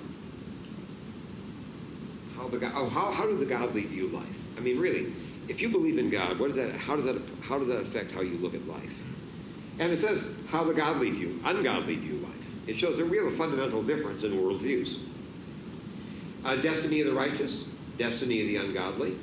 [2.36, 4.26] how the oh, how how do the godly view life?
[4.58, 5.14] I mean, really,
[5.48, 8.12] if you believe in God, what does that how does that how does that affect
[8.12, 8.94] how you look at life?
[9.80, 12.34] And it says how the godly view ungodly view life.
[12.68, 14.98] It shows that we have a fundamental difference in worldviews.
[16.44, 17.66] Uh, destiny of the righteous,
[17.98, 19.18] destiny of the ungodly,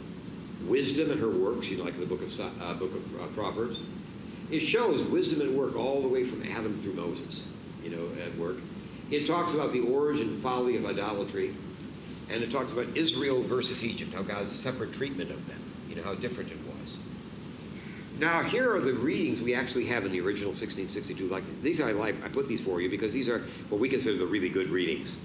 [0.67, 3.81] wisdom and her works, you know, like the book of, uh, book of uh, Proverbs.
[4.55, 7.43] It shows wisdom at work all the way from Adam through Moses,
[7.83, 8.59] you know, at work.
[9.11, 11.57] It talks about the origin folly of idolatry,
[12.31, 16.05] and it talks about Israel versus Egypt, how God's separate treatment of them, you know,
[16.05, 16.97] how different it was.
[18.21, 21.27] Now, here are the readings we actually have in the original 1662.
[21.27, 22.25] Like these, I like.
[22.25, 23.41] I put these for you because these are
[23.71, 25.17] what we consider the really good readings.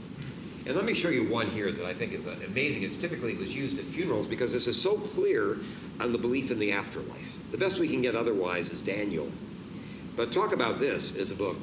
[0.66, 2.82] And let me show you one here that I think is amazing.
[2.82, 5.60] It's typically it was used at funerals because this is so clear
[6.00, 7.39] on the belief in the afterlife.
[7.52, 9.32] The best we can get otherwise is Daniel.
[10.16, 11.58] But talk about this as a book.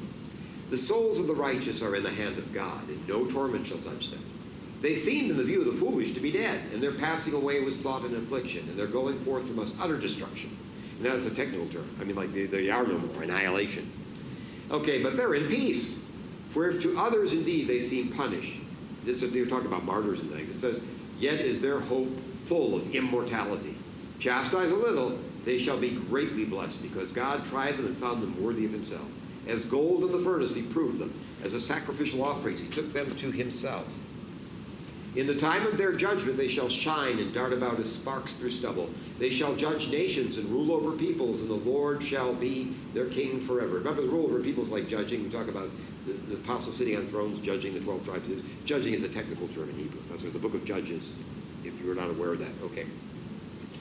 [0.69, 3.77] The souls of the righteous are in the hand of God, and no torment shall
[3.77, 4.23] touch them.
[4.81, 7.61] They seemed in the view of the foolish to be dead, and their passing away
[7.61, 10.57] was thought an affliction, and their going forth from us utter destruction.
[10.97, 11.89] And that's a technical term.
[12.01, 13.91] I mean, like they, they are no more, annihilation.
[14.69, 15.97] Okay, but they're in peace.
[16.49, 18.59] For if to others indeed they seem punished,
[19.03, 20.55] this is, they're talking about martyrs and things.
[20.55, 20.81] It says,
[21.19, 22.09] Yet is their hope
[22.43, 23.75] full of immortality.
[24.19, 28.43] Chastise a little, they shall be greatly blessed, because God tried them and found them
[28.43, 29.07] worthy of himself.
[29.47, 31.17] As gold in the furnace, he proved them.
[31.41, 33.87] As a sacrificial offering, he took them to himself.
[35.15, 38.51] In the time of their judgment, they shall shine and dart about as sparks through
[38.51, 38.89] stubble.
[39.19, 43.39] They shall judge nations and rule over peoples, and the Lord shall be their king
[43.39, 43.75] forever.
[43.75, 45.23] Remember, the rule over peoples like judging.
[45.23, 45.69] We talk about
[46.05, 48.43] the, the apostles sitting on thrones judging the 12 tribes.
[48.65, 50.01] Judging is a technical term in Hebrew.
[50.09, 51.13] That's what the book of Judges,
[51.63, 52.51] if you are not aware of that.
[52.63, 52.85] Okay.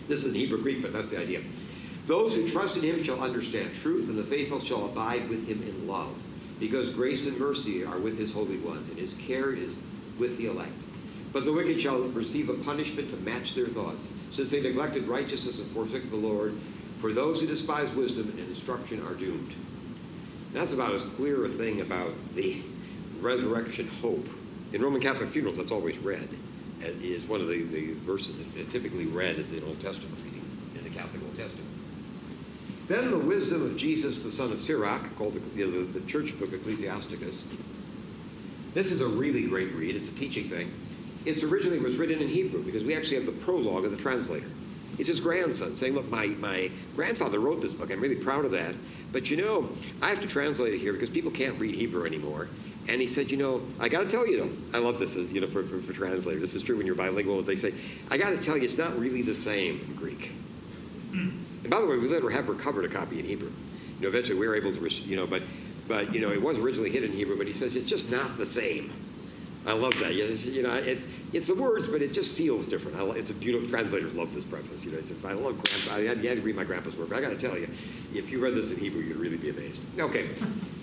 [0.09, 1.43] This is in Hebrew Greek, but that's the idea.
[2.07, 5.63] Those who trust in him shall understand truth, and the faithful shall abide with him
[5.63, 6.15] in love,
[6.61, 9.75] because grace and mercy are with his holy ones, and his care is
[10.19, 10.73] with the elect.
[11.33, 15.59] But the wicked shall receive a punishment to match their thoughts, since they neglected righteousness
[15.59, 16.55] and forsook the Lord.
[17.01, 19.53] For those who despise wisdom and instruction are doomed.
[20.53, 22.63] That's about as clear a thing about the
[23.21, 24.27] resurrection hope.
[24.73, 26.29] In Roman Catholic funerals, that's always read.
[26.83, 30.85] Is one of the, the verses that typically read as the Old Testament reading in
[30.85, 31.67] the Catholic Old Testament.
[32.87, 36.53] Then the wisdom of Jesus, the son of Sirach, called the, the, the church book
[36.53, 37.45] Ecclesiasticus.
[38.75, 39.97] This is a really great read.
[39.97, 40.73] It's a teaching thing.
[41.25, 44.51] It's originally was written in Hebrew because we actually have the prologue of the translator.
[44.99, 47.91] It's his grandson saying, Look, my, my grandfather wrote this book.
[47.91, 48.75] I'm really proud of that.
[49.13, 49.71] But you know,
[50.01, 52.49] I have to translate it here because people can't read Hebrew anymore.
[52.89, 55.41] And he said, You know, I got to tell you though, I love this, you
[55.41, 56.41] know, for, for, for translators.
[56.41, 57.43] This is true when you're bilingual.
[57.43, 57.75] They say,
[58.11, 60.33] I got to tell you, it's not really the same in Greek.
[61.11, 61.43] Mm.
[61.63, 63.51] And by the way, we later have recovered a copy in Hebrew.
[63.97, 65.43] You know, eventually we were able to, you know, but,
[65.89, 68.39] but you know, it was originally hidden in Hebrew, but he says it's just not
[68.39, 68.93] the same.
[69.67, 70.15] I love that.
[70.15, 72.97] You know, it's it's the words, but it just feels different.
[73.17, 73.69] It's a beautiful.
[73.69, 74.85] Translators love this preface.
[74.85, 75.97] You know, it's, I love grandpa.
[75.97, 77.09] I had, to read my grandpa's work.
[77.09, 77.69] But I got to tell you,
[78.15, 79.81] if you read this in Hebrew, you'd really be amazed.
[79.99, 80.29] Okay,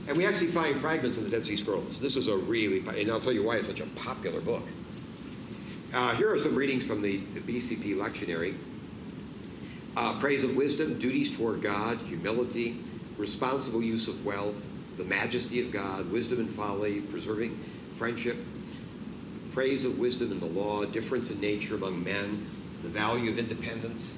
[0.08, 1.98] and we actually find fragments in the Dead Sea Scrolls.
[2.00, 4.64] This is a really, and I'll tell you why it's such a popular book.
[5.94, 8.58] Uh, here are some readings from the BCP lectionary.
[9.96, 12.82] Uh, praise of wisdom, duties toward God, humility,
[13.18, 14.66] responsible use of wealth,
[14.98, 17.64] the majesty of God, wisdom and folly, preserving
[17.94, 18.38] friendship,
[19.54, 22.50] praise of wisdom in the law, difference in nature among men,
[22.82, 24.14] the value of independence.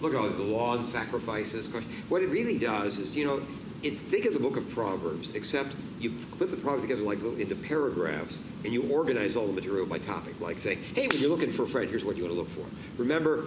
[0.00, 1.70] Look at all the law and sacrifices.
[2.08, 3.42] What it really does is, you know,
[3.82, 7.54] it, think of the book of Proverbs, except you put the Proverbs together like into
[7.54, 11.50] paragraphs and you organize all the material by topic, like saying, hey, when you're looking
[11.50, 12.66] for a friend, here's what you want to look for.
[13.00, 13.46] Remember,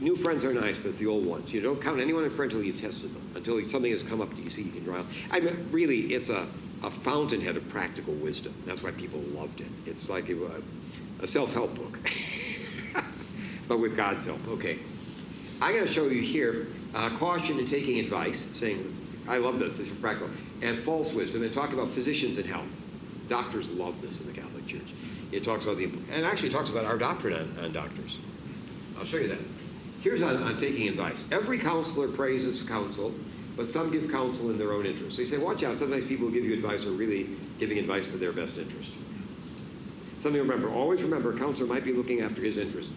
[0.00, 1.52] new friends are nice, but it's the old ones.
[1.52, 4.30] You don't count anyone a friend until you've tested them, until something has come up
[4.30, 5.02] that you see you can draw.
[5.30, 6.46] I mean, really, it's a
[6.84, 8.54] a fountainhead of practical wisdom.
[8.66, 9.68] That's why people loved it.
[9.86, 10.62] It's like a,
[11.20, 11.98] a self help book,
[13.68, 14.46] but with God's help.
[14.48, 14.78] Okay.
[15.62, 19.78] I'm going to show you here uh, caution in taking advice, saying, I love this,
[19.78, 20.30] this is practical,
[20.60, 22.68] and false wisdom, and talk about physicians and health.
[23.28, 24.92] Doctors love this in the Catholic Church.
[25.32, 28.18] It talks about the, and actually talks about our doctrine on, on doctors.
[28.98, 29.38] I'll show you that.
[30.04, 31.26] Here's on, on taking advice.
[31.32, 33.14] Every counselor praises counsel,
[33.56, 35.16] but some give counsel in their own interest.
[35.16, 35.78] So you say, watch out.
[35.78, 38.92] Sometimes people who give you advice are really giving advice for their best interest.
[40.20, 40.70] Something to remember.
[40.70, 42.90] Always remember, a counselor might be looking after his interest.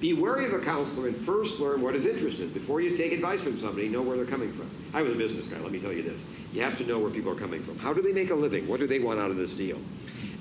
[0.00, 2.54] Be wary of a counselor and first learn what is interested.
[2.54, 4.70] Before you take advice from somebody, know where they're coming from.
[4.94, 6.24] I was a business guy, let me tell you this.
[6.54, 7.78] You have to know where people are coming from.
[7.78, 8.66] How do they make a living?
[8.66, 9.78] What do they want out of this deal?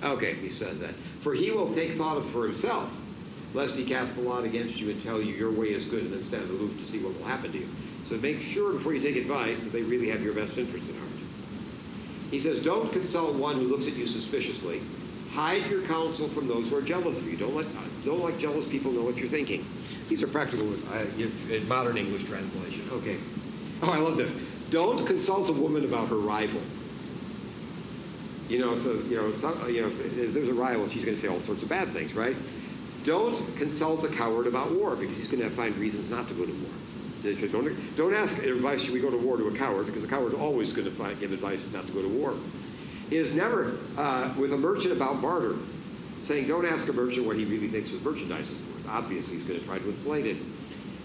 [0.02, 0.96] Okay, he says that.
[1.20, 2.94] For he will take thought for himself,
[3.54, 6.14] lest he cast the lot against you and tell you your way is good and
[6.14, 7.70] then stand aloof to see what will happen to you.
[8.06, 10.96] So make sure before you take advice that they really have your best interest at
[10.96, 11.10] heart.
[12.32, 14.82] He says, Don't consult one who looks at you suspiciously.
[15.32, 17.38] Hide your counsel from those who are jealous of you.
[17.38, 17.66] Don't let,
[18.04, 19.66] don't let jealous people know what you're thinking.
[20.10, 22.88] These are practical uh, in modern English translation.
[22.92, 23.18] Okay.
[23.82, 24.32] Oh, I love this.
[24.70, 26.62] Don't consult a woman about her rival.
[28.50, 31.22] You know, so you know, some, you know, if there's a rival, she's going to
[31.22, 32.36] say all sorts of bad things, right?
[33.04, 36.46] Don't consult a coward about war because he's going to find reasons not to go
[36.46, 36.72] to war.
[37.22, 40.04] They say, don't, don't ask advice, should we go to war to a coward, because
[40.04, 42.36] a coward is always going to find, give advice not to go to war.
[43.10, 45.56] He is never uh, with a merchant about barter,
[46.22, 48.88] saying, don't ask a merchant what he really thinks his merchandise is worth.
[48.88, 50.38] Obviously, he's going to try to inflate it.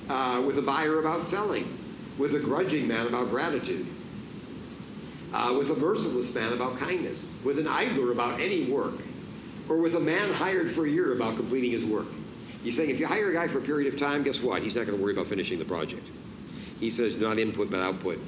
[0.09, 1.79] Uh, with a buyer about selling,
[2.17, 3.87] with a grudging man about gratitude,
[5.33, 8.95] uh, with a merciless man about kindness, with an idler about any work,
[9.69, 12.07] or with a man hired for a year about completing his work.
[12.63, 14.63] He's saying if you hire a guy for a period of time, guess what?
[14.63, 16.09] He's not going to worry about finishing the project.
[16.81, 18.21] He says not input but output.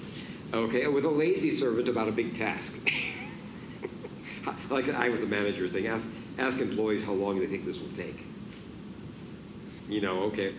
[0.53, 2.75] Okay, with a lazy servant about a big task.
[4.71, 7.91] like I was a manager saying, ask, ask employees how long they think this will
[7.91, 8.25] take.
[9.89, 10.55] You know, okay.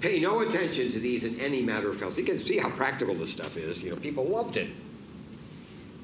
[0.00, 2.20] Pay no attention to these in any matter of counsel.
[2.20, 3.82] You can see how practical this stuff is.
[3.82, 4.70] You know, people loved it.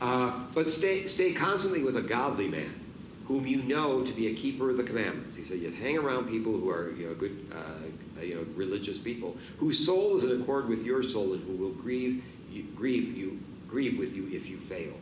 [0.01, 2.84] Uh, but stay, stay constantly with a godly man
[3.27, 5.37] whom you know to be a keeper of the commandments.
[5.37, 8.99] He said, you hang around people who are you know, good, uh, you know, religious
[8.99, 13.17] people, whose soul is in accord with your soul and who will grieve you, grieve
[13.17, 14.95] you, grieve with you if you fail.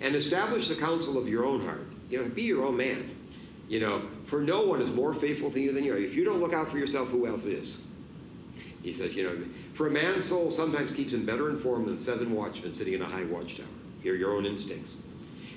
[0.00, 1.86] And establish the counsel of your own heart.
[2.08, 3.16] You know, be your own man.
[3.68, 5.98] You know, for no one is more faithful to you than you are.
[5.98, 7.78] If you don't look out for yourself, who else is?
[8.82, 9.36] He says, you know,
[9.74, 13.06] for a man's soul sometimes keeps him better informed than seven watchmen sitting in a
[13.06, 13.66] high watchtower.
[14.02, 14.92] Hear your own instincts.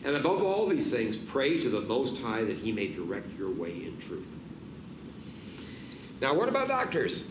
[0.03, 3.49] And above all these things, pray to the Most High that He may direct your
[3.49, 4.27] way in truth.
[6.21, 7.23] Now, what about doctors?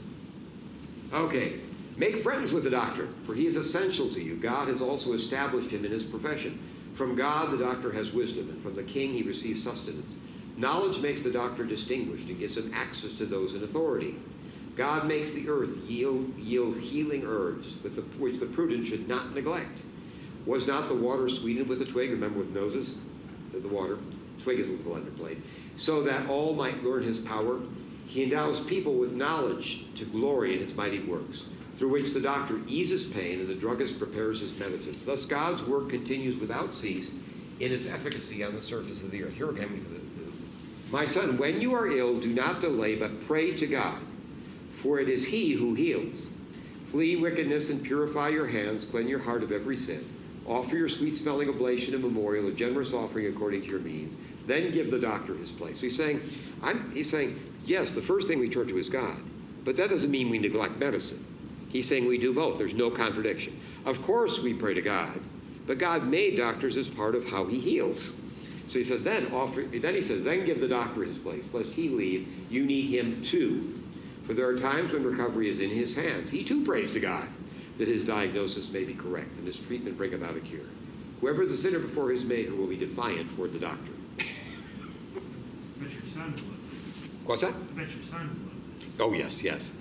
[1.13, 1.61] Okay,
[1.97, 4.37] make friends with the doctor, for he is essential to you.
[4.37, 6.59] God has also established him in his profession.
[6.95, 10.13] From God, the doctor has wisdom, and from the king, he receives sustenance.
[10.57, 14.17] Knowledge makes the doctor distinguished and gives him access to those in authority.
[14.77, 19.81] God makes the earth yield, yield healing herbs, the, which the prudent should not neglect.
[20.47, 22.11] Was not the water sweetened with a twig?
[22.11, 22.95] Remember with Moses?
[23.53, 23.99] The, water.
[24.43, 25.41] Twig is a little underplayed.
[25.77, 27.61] So that all might learn his power.
[28.07, 31.45] He endows people with knowledge to glory in his mighty works,
[31.77, 35.05] through which the doctor eases pain and the druggist prepares his medicines.
[35.05, 37.11] Thus, God's work continues without cease
[37.61, 39.37] in its efficacy on the surface of the earth.
[39.37, 40.01] Here the, the,
[40.91, 43.99] my son, when you are ill, do not delay, but pray to God,
[44.71, 46.27] for it is He who heals.
[46.85, 50.07] Flee wickedness and purify your hands, cleanse your heart of every sin.
[50.47, 54.17] Offer your sweet smelling oblation and memorial, a generous offering according to your means.
[54.47, 55.77] Then give the doctor his place.
[55.77, 56.23] So he's saying,
[56.63, 59.19] I'm, he's saying, yes, the first thing we turn to is God,
[59.65, 61.25] but that doesn't mean we neglect medicine.
[61.69, 62.59] He's saying we do both.
[62.59, 63.59] There's no contradiction.
[63.85, 65.21] Of course, we pray to God,
[65.67, 68.13] but God made doctors as part of how He heals.
[68.69, 69.63] So he says, then offer.
[69.63, 72.27] Then he says, then give the doctor his place, lest he leave.
[72.49, 73.83] You need him too,
[74.25, 76.31] for there are times when recovery is in His hands.
[76.31, 77.29] He too prays to God
[77.83, 80.67] that his diagnosis may be correct and his treatment bring about a cure.
[81.21, 83.91] Whoever is a sinner before his maker will be defiant toward the doctor.
[84.17, 86.57] but your son's lovely.
[87.25, 87.55] What's that?
[87.55, 88.89] I bet your son's lovely.
[89.01, 89.73] Oh, yes, yes.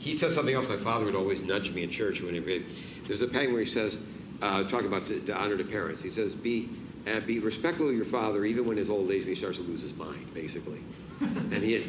[0.00, 0.68] He says something else.
[0.68, 2.64] My father would always nudge me in church when he
[3.06, 3.98] there's a pang where he says,
[4.42, 6.02] uh, talking about the, the, honor to parents.
[6.02, 6.70] He says, be
[7.06, 9.82] uh, be respectful of your father even when his old age he starts to lose
[9.82, 10.82] his mind, basically.
[11.20, 11.84] and he had,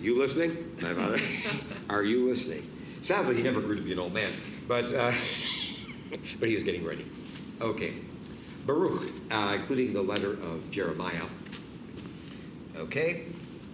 [0.00, 1.20] you listening, my father?
[1.90, 2.68] Are you listening?
[3.02, 4.30] Sadly, he never grew to be an old man,
[4.66, 5.12] but, uh,
[6.40, 7.06] but he was getting ready.
[7.60, 7.94] Okay.
[8.66, 11.24] Baruch, uh, including the letter of Jeremiah.
[12.76, 13.26] Okay?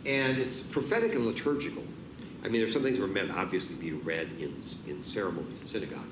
[0.07, 1.83] And it's prophetic and liturgical.
[2.45, 5.61] I mean, there's some things that are meant obviously to be read in, in ceremonies
[5.61, 6.07] in synagogue.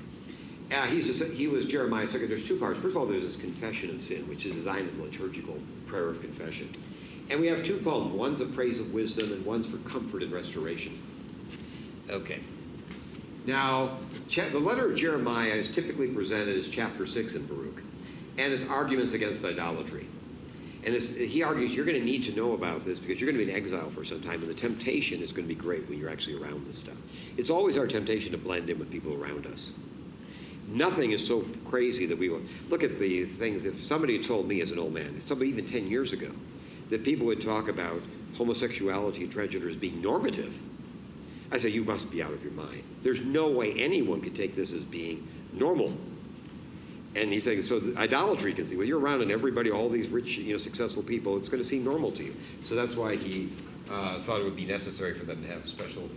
[0.71, 2.29] Uh, he's a, he was Jeremiah's second.
[2.29, 2.79] There's two parts.
[2.79, 6.09] First of all, there's this confession of sin, which is designed as a liturgical prayer
[6.09, 6.75] of confession.
[7.29, 8.13] And we have two poems.
[8.13, 11.01] One's a praise of wisdom, and one's for comfort and restoration.
[12.09, 12.39] Okay.
[13.45, 13.97] Now,
[14.29, 17.83] the letter of Jeremiah is typically presented as chapter 6 in Baruch,
[18.37, 20.07] and it's arguments against idolatry.
[20.85, 23.45] And he argues you're going to need to know about this because you're going to
[23.45, 25.97] be in exile for some time, and the temptation is going to be great when
[25.97, 26.97] you're actually around this stuff.
[27.37, 29.71] It's always our temptation to blend in with people around us.
[30.67, 33.65] Nothing is so crazy that we will look at the things.
[33.65, 36.31] If somebody had told me as an old man, somebody even 10 years ago,
[36.89, 38.01] that people would talk about
[38.37, 40.59] homosexuality and transgender as being normative,
[41.53, 42.83] I say, you must be out of your mind.
[43.03, 45.95] There's no way anyone could take this as being normal.
[47.15, 50.39] And he's saying, so idolatry can see, well, you're around and everybody, all these rich,
[50.39, 52.35] you know, successful people, it's going to seem normal to you.
[52.65, 53.51] So that's why he
[53.87, 56.09] uh, thought it would be necessary for them to have special.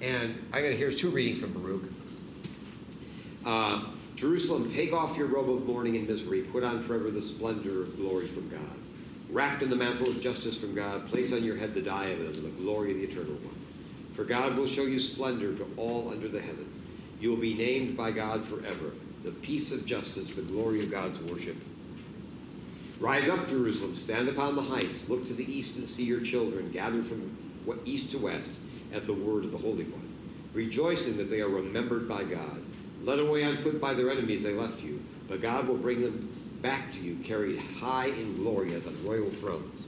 [0.00, 1.92] And I got here's two readings from Baruch.
[3.44, 7.82] Uh, Jerusalem, take off your robe of mourning and misery, put on forever the splendor
[7.82, 8.60] of glory from God.
[9.30, 12.50] Wrapped in the mantle of justice from God, place on your head the diadem the
[12.62, 13.59] glory of the Eternal One.
[14.20, 16.82] For God will show you splendor to all under the heavens.
[17.22, 18.92] You will be named by God forever.
[19.24, 21.56] The peace of justice, the glory of God's worship.
[22.98, 26.70] Rise up, Jerusalem, stand upon the heights, look to the east and see your children
[26.70, 27.34] gather from
[27.86, 28.50] east to west
[28.92, 30.12] at the word of the Holy One,
[30.52, 32.62] rejoicing that they are remembered by God.
[33.02, 36.58] Led away on foot by their enemies, they left you, but God will bring them
[36.60, 39.86] back to you, carried high in glory as on royal thrones.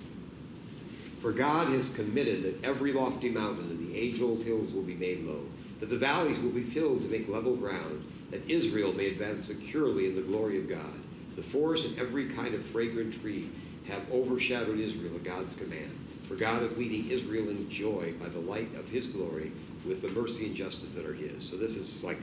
[1.22, 4.96] For God has committed that every lofty mountain and the age old hills will be
[4.96, 5.44] made low,
[5.78, 10.08] that the valleys will be filled to make level ground, that Israel may advance securely
[10.08, 10.92] in the glory of God.
[11.36, 13.50] The forest and every kind of fragrant tree
[13.86, 15.96] have overshadowed Israel at God's command.
[16.26, 19.52] For God is leading Israel in joy by the light of his glory
[19.86, 21.48] with the mercy and justice that are his.
[21.48, 22.18] So this is like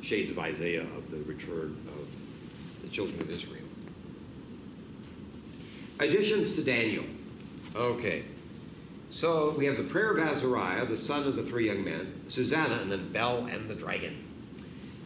[0.00, 3.64] shades of Isaiah of the return of the children of Israel.
[5.98, 7.04] Additions to Daniel.
[7.74, 8.24] Okay.
[9.18, 12.74] So we have the prayer of Azariah, the song of the three young men, Susanna,
[12.74, 14.16] and then Bel and the dragon.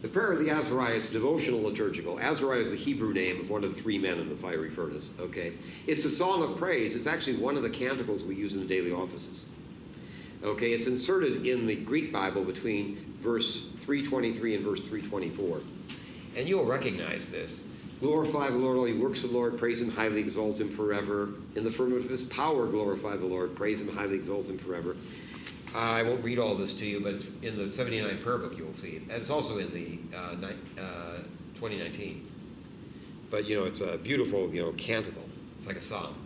[0.03, 2.21] The prayer of the Azariah is devotional liturgical.
[2.21, 5.09] Azariah is the Hebrew name of one of the three men in the fiery furnace.
[5.19, 5.55] Okay,
[5.87, 6.95] it's a song of praise.
[6.95, 9.47] It's actually one of the canticles we use in the daily offices.
[10.45, 15.63] Okay, it's inserted in the Greek Bible between verse 323 and verse 324,
[16.37, 17.61] and you'll recognize this.
[18.03, 19.57] Glorify the Lord, all you works of the Lord.
[19.57, 21.29] Praise him, highly exalt him forever.
[21.55, 23.55] In the firmament of his power, glorify the Lord.
[23.55, 24.97] Praise him, highly exalt him forever.
[25.73, 28.59] Uh, I won't read all this to you, but it's in the 79 prayer book
[28.59, 28.97] you'll see.
[28.97, 31.19] And it's also in the uh, ni- uh,
[31.55, 32.29] 2019.
[33.31, 35.23] But, you know, it's a beautiful, you know, canticle.
[35.59, 36.17] It's like a song.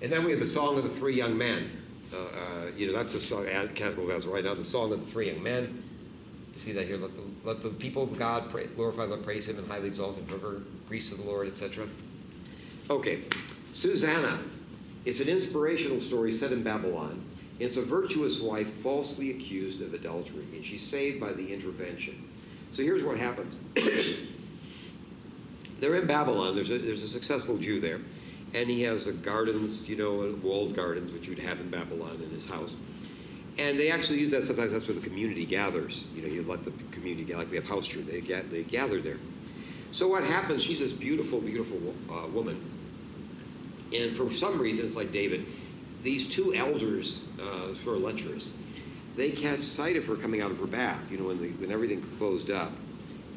[0.00, 1.72] And then we have the Song of the Three Young Men.
[2.14, 5.06] Uh, uh, you know, that's a song, canticle that's right now, the Song of the
[5.06, 5.87] Three Young Men.
[6.58, 6.96] You see that here?
[6.96, 10.16] Let the, let the people of God pray, glorify, let praise Him, and highly exalt
[10.16, 11.86] Him, forever, priests of the Lord, etc.
[12.90, 13.20] Okay,
[13.74, 14.40] Susanna.
[15.04, 17.24] It's an inspirational story set in Babylon.
[17.60, 22.28] It's a virtuous wife falsely accused of adultery, and she's saved by the intervention.
[22.72, 23.54] So here's what happens.
[25.80, 26.56] They're in Babylon.
[26.56, 28.00] There's a, there's a successful Jew there,
[28.52, 32.30] and he has a gardens, you know, walled gardens, which you'd have in Babylon in
[32.30, 32.72] his house.
[33.58, 34.72] And they actually use that sometimes.
[34.72, 36.04] That's where the community gathers.
[36.14, 38.06] You know, you let the community gather like we have house church.
[38.06, 39.18] They get they gather there.
[39.90, 40.62] So what happens?
[40.62, 42.62] She's this beautiful, beautiful uh, woman,
[43.92, 45.46] and for some reason, it's like David.
[46.04, 48.50] These two elders, uh, sort lecherous,
[49.16, 51.10] they catch sight of her coming out of her bath.
[51.10, 52.70] You know, when when everything closed up,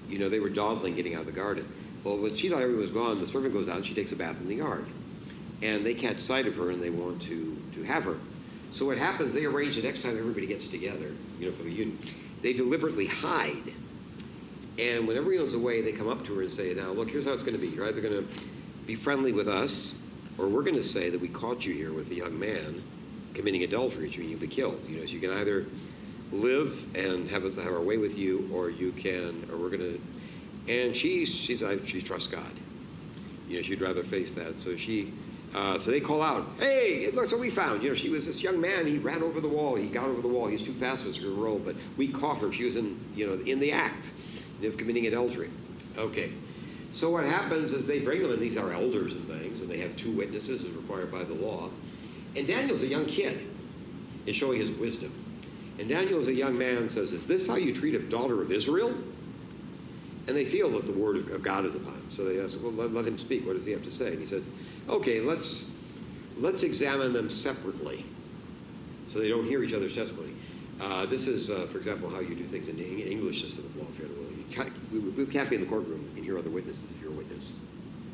[0.07, 1.67] you know, they were dawdling getting out of the garden.
[2.03, 4.15] Well, when she thought everyone was gone, the servant goes out and she takes a
[4.15, 4.85] bath in the yard,
[5.63, 8.17] and they catch sight of her and they want to to have her.
[8.71, 11.71] So what happens, they arrange the next time everybody gets together, you know, for the
[11.71, 11.99] union,
[12.41, 13.73] they deliberately hide.
[14.79, 17.31] And when everyone's away, they come up to her and say, now, look, here's how
[17.31, 17.67] it's going to be.
[17.67, 18.27] You're either going to
[18.87, 19.93] be friendly with us,
[20.37, 22.81] or we're going to say that we caught you here with a young man
[23.33, 24.81] committing adultery, which means you'll be killed.
[24.87, 25.65] You know, so you can either
[26.31, 29.81] live and have us have our way with you, or you can, or we're going
[29.81, 30.01] to.
[30.73, 32.51] And she, she's, she trusts God.
[33.49, 34.61] You know, she'd rather face that.
[34.61, 35.11] So she
[35.53, 38.41] uh, so they call out, "Hey, look what we found!" You know, she was this
[38.41, 38.87] young man.
[38.87, 39.75] He ran over the wall.
[39.75, 40.47] He got over the wall.
[40.47, 42.51] He was too fast as her roll, but we caught her.
[42.51, 44.11] She was in, you know, in the act
[44.63, 45.49] of committing adultery.
[45.97, 46.31] Okay.
[46.93, 49.79] So what happens is they bring them, and these are elders and things, and they
[49.79, 51.69] have two witnesses as required by the law.
[52.35, 53.47] And Daniel's a young kid,
[54.25, 55.11] is showing his wisdom.
[55.79, 58.93] And Daniel, a young man, says, "Is this how you treat a daughter of Israel?"
[60.27, 62.07] And they feel that the word of God is upon him.
[62.09, 63.45] So they ask, "Well, let, let him speak.
[63.45, 64.43] What does he have to say?" And he said
[64.89, 65.65] okay, let's
[66.37, 68.05] let's examine them separately,
[69.11, 70.33] so they don't hear each other's testimony.
[70.81, 73.75] Uh, this is, uh, for example, how you do things in the English system of
[73.75, 74.35] law federally.
[74.37, 77.11] You can't, we, we can't be in the courtroom and hear other witnesses if you're
[77.11, 77.53] a witness.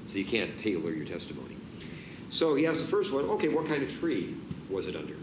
[0.07, 1.55] So you can't tailor your testimony.
[2.29, 4.35] So he asked the first one, okay, what kind of tree
[4.69, 5.15] was it under?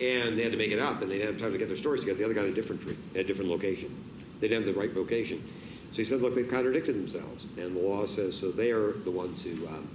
[0.00, 1.76] And they had to make it up, and they didn't have time to get their
[1.76, 2.18] stories together.
[2.18, 3.94] The other guy had a different tree, at a different location.
[4.40, 5.44] They didn't have the right location.
[5.92, 7.46] So he said, look, they've contradicted themselves.
[7.56, 9.88] And the law says, so they are the ones who, um,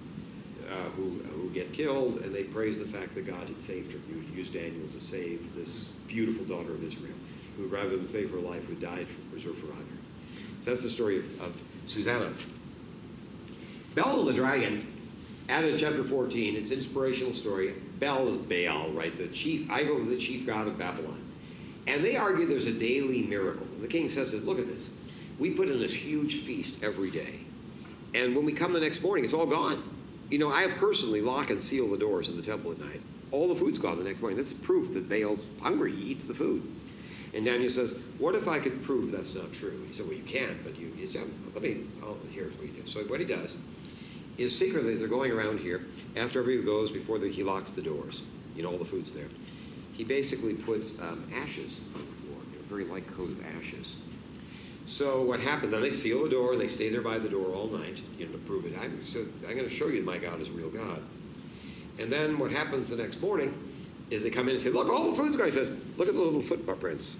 [0.67, 3.99] uh, who, who get killed, and they praise the fact that God had saved her.
[4.07, 7.13] He would use Daniel to save this beautiful daughter of Israel,
[7.57, 9.85] who rather than save her life, who died for, preserve her honor.
[10.63, 12.31] So that's the story of, of Susanna.
[13.93, 14.87] Bel the dragon,
[15.49, 17.73] added chapter 14, it's an inspirational story.
[17.99, 19.15] Bel is Baal, right?
[19.15, 21.21] The chief idol of the chief god of Babylon.
[21.87, 23.67] And they argue there's a daily miracle.
[23.73, 24.87] And the king says, look at this.
[25.41, 27.39] We put in this huge feast every day.
[28.13, 29.81] And when we come the next morning, it's all gone.
[30.29, 33.01] You know, I personally lock and seal the doors of the temple at night.
[33.31, 34.37] All the food's gone the next morning.
[34.37, 35.95] That's proof that Baal's hungry.
[35.95, 36.61] He eats the food.
[37.33, 39.83] And Daniel says, What if I could prove that's not true?
[39.89, 41.09] He said, Well, you can't, but you, you
[41.55, 42.93] let me, oh, here's what he does.
[42.93, 43.55] So what he does
[44.37, 47.81] is secretly, as they're going around here, after everybody goes, before the, he locks the
[47.81, 48.21] doors,
[48.55, 49.29] you know, all the food's there,
[49.93, 53.95] he basically puts um, ashes on the floor, you know, very light coat of ashes.
[54.85, 57.53] So what happened, then they seal the door and they stay there by the door
[57.53, 58.77] all night, you know, to prove it.
[58.79, 61.01] I'm, so I'm going to show you my God is a real God.
[61.99, 63.53] And then what happens the next morning
[64.09, 65.47] is they come in and say, look, all the food's gone.
[65.47, 67.15] He said, look at the little footprints.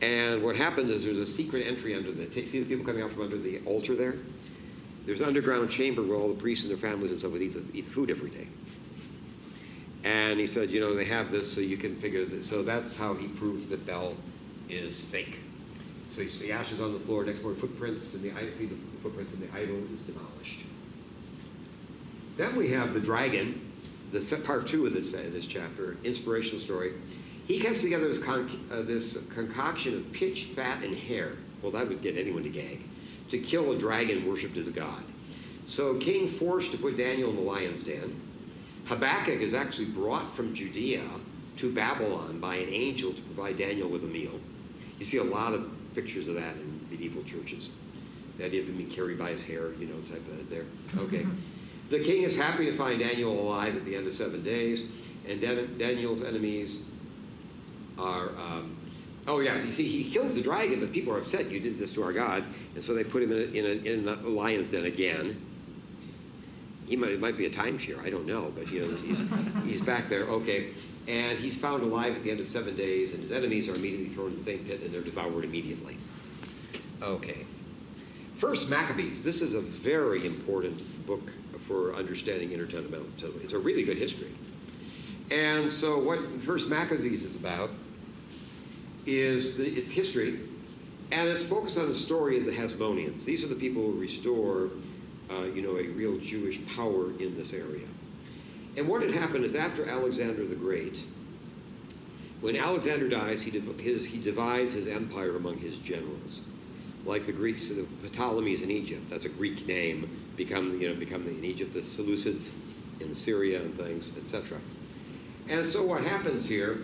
[0.00, 3.12] And what happened is there's a secret entry under the, see the people coming out
[3.12, 4.16] from under the altar there?
[5.06, 7.54] There's an underground chamber where all the priests and their families and stuff would eat
[7.54, 8.48] the, eat the food every day.
[10.04, 12.48] And he said, you know, they have this so you can figure this.
[12.48, 14.16] So that's how he proves that Bel
[14.68, 15.38] is fake.
[16.12, 19.32] So he see ashes on the floor, next morning footprints, and the see the footprints,
[19.32, 20.66] and the idol is demolished.
[22.36, 23.72] Then we have the dragon,
[24.12, 26.92] the part two of this uh, this chapter, inspirational story.
[27.46, 31.32] He gets together this, con- uh, this concoction of pitch, fat, and hair.
[31.62, 32.82] Well, that would get anyone to gag
[33.30, 35.02] to kill a dragon worshipped as a god.
[35.66, 38.20] So king forced to put Daniel in the lion's den.
[38.84, 41.08] Habakkuk is actually brought from Judea
[41.56, 44.38] to Babylon by an angel to provide Daniel with a meal.
[44.98, 47.70] You see a lot of pictures of that in medieval churches.
[48.38, 50.64] The idea of him being carried by his hair, you know, type of there.
[50.96, 51.26] Okay.
[51.90, 54.84] the king is happy to find Daniel alive at the end of seven days,
[55.28, 56.78] and Dan- Daniel's enemies
[57.98, 58.76] are um,
[59.26, 61.48] Oh yeah, you see, he kills the dragon, but people are upset.
[61.50, 63.92] You did this to our God, and so they put him in a, in a,
[63.92, 65.40] in a lion's den again.
[66.86, 69.80] He might, it might be a timeshare, I don't know, but you know, he's, he's
[69.80, 70.24] back there.
[70.24, 70.70] Okay,
[71.08, 74.08] and he's found alive at the end of seven days, and his enemies are immediately
[74.08, 75.98] thrown in the same pit, and they're devoured immediately.
[77.02, 77.46] Okay,
[78.36, 79.22] First Maccabees.
[79.22, 81.30] This is a very important book
[81.60, 83.06] for understanding intertestamental.
[83.42, 84.32] It's a really good history.
[85.30, 87.70] And so, what First Maccabees is about
[89.06, 90.40] is the, its history,
[91.10, 93.24] and it's focused on the story of the Hasmoneans.
[93.24, 94.70] These are the people who restore,
[95.30, 97.86] uh, you know, a real Jewish power in this area.
[98.76, 101.02] And what had happened is after Alexander the Great,
[102.40, 106.40] when Alexander dies, he, div- his, he divides his empire among his generals,
[107.04, 109.08] like the Greeks, the Ptolemies in Egypt.
[109.10, 110.18] That's a Greek name.
[110.36, 112.48] Become, you know, become the, in Egypt the Seleucids
[113.00, 114.58] in Syria and things, etc.
[115.48, 116.78] And so what happens here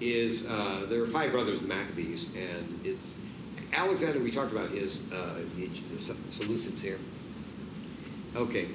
[0.00, 3.14] is uh, there are five brothers, the Maccabees, and it's
[3.72, 4.20] Alexander.
[4.20, 6.98] We talked about his uh, the, the Seleucids here.
[8.34, 8.68] Okay,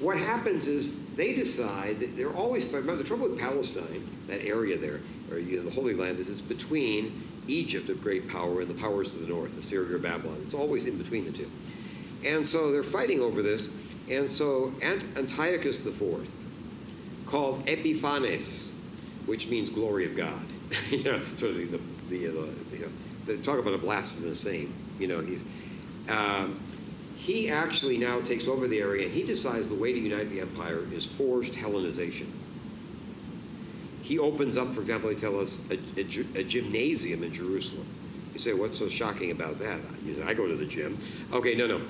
[0.00, 2.64] what happens is they decide that they're always.
[2.66, 6.28] Remember, the trouble with Palestine, that area there, or you know, the Holy Land, is
[6.28, 10.40] it's between Egypt of great power and the powers of the north, Assyria or Babylon.
[10.44, 11.50] It's always in between the two,
[12.24, 13.68] and so they're fighting over this.
[14.08, 16.28] And so Ant- Antiochus IV,
[17.26, 18.70] called Epiphanes,
[19.26, 20.46] which means glory of God
[20.90, 22.28] you know, sort of the, the, the,
[22.76, 22.88] the, uh,
[23.26, 24.74] the talk about a blasphemous name.
[24.98, 25.42] You know, he's,
[26.08, 26.60] um,
[27.26, 30.40] he actually now takes over the area and he decides the way to unite the
[30.40, 32.28] empire is forced Hellenization.
[34.00, 37.88] He opens up, for example, they tell us, a, a, a gymnasium in Jerusalem.
[38.32, 39.80] You say, what's so shocking about that?
[40.04, 41.00] Say, I go to the gym.
[41.32, 41.80] Okay, no, no.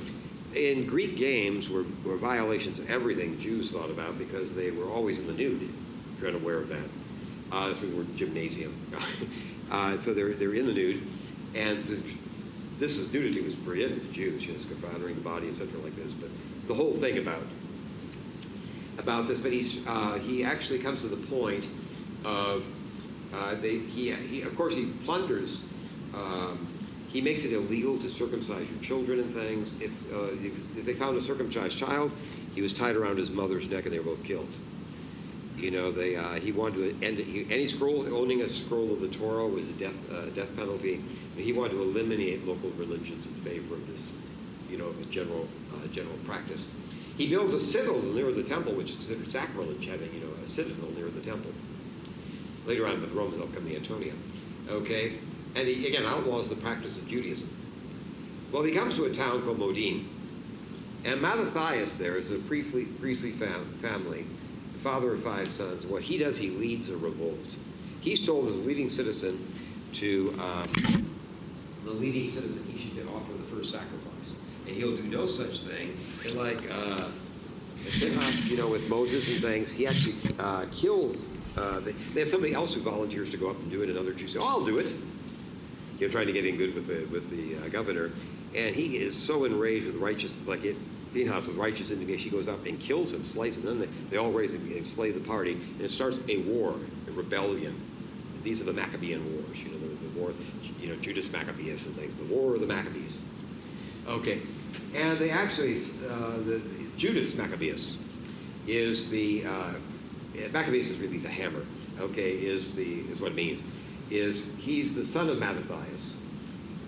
[0.54, 5.18] In Greek games were, were violations of everything Jews thought about because they were always
[5.18, 5.68] in the nude,
[6.14, 6.88] if you're unaware of that.
[7.52, 8.74] Uh, that's the word gymnasium.
[9.70, 11.06] uh, so they're, they're in the nude,
[11.54, 11.84] and
[12.78, 16.12] this is nudity was forbidden to Jews, you know, honoring the body, etc., like this.
[16.12, 16.30] But
[16.68, 17.42] the whole thing about
[18.98, 21.64] about this, but he's uh, he actually comes to the point
[22.24, 22.64] of
[23.34, 25.62] uh, they he, he of course he plunders.
[26.14, 26.68] Um,
[27.12, 29.72] he makes it illegal to circumcise your children and things.
[29.80, 32.12] If, uh, if, if they found a circumcised child,
[32.54, 34.52] he was tied around his mother's neck and they were both killed.
[35.56, 39.00] You know, they, uh, he wanted to end he, any scroll owning a scroll of
[39.00, 41.02] the Torah was a death uh, death penalty.
[41.36, 44.10] He wanted to eliminate local religions in favor of this,
[44.70, 46.66] you know, of general uh, general practice.
[47.16, 50.48] He builds a citadel near the temple, which is considered sacrilege, having you know a
[50.48, 51.52] citadel near the temple.
[52.66, 54.12] Later on, with the Romans, they'll come the Antonia.
[54.68, 55.18] Okay,
[55.54, 57.48] and he again outlaws the practice of Judaism.
[58.52, 60.08] Well, he comes to a town called Modin,
[61.04, 64.26] and Mattathias there is a priestly, priestly fam- family
[64.86, 65.84] father of five sons.
[65.84, 67.56] What he does, he leads a revolt.
[68.00, 69.52] He's told as a leading citizen
[69.94, 71.10] to um,
[71.86, 74.34] the leading citizen he should get offer the first sacrifice,
[74.66, 75.96] and he'll do no such thing.
[76.26, 77.08] And like uh,
[78.44, 81.30] you know, with Moses and things, he actually uh, kills.
[81.56, 84.12] Uh, they, have somebody else who volunteers to go up and do it, and other
[84.12, 84.92] Jews "Oh, I'll do it."
[85.98, 88.10] You know, trying to get in good with the with the uh, governor,
[88.54, 90.76] and he is so enraged with righteousness, like it
[91.16, 93.62] Pinhas with righteous indignation, he goes up and kills him, slays him.
[93.62, 96.74] Then they, they all raise and slay the party, and it starts a war,
[97.08, 97.80] a rebellion.
[98.42, 100.32] These are the Maccabean Wars, you know, war,
[100.80, 103.18] you know, Judas Maccabeus and things, the War of the Maccabees.
[104.06, 104.42] Okay,
[104.94, 105.76] and they actually,
[106.08, 106.60] uh, the,
[106.96, 107.98] Judas Maccabeus
[108.66, 109.72] is the, uh,
[110.52, 111.64] Maccabeus is really the hammer,
[112.00, 113.62] okay, is the, is what it means,
[114.10, 116.12] is he's the son of Mattathias,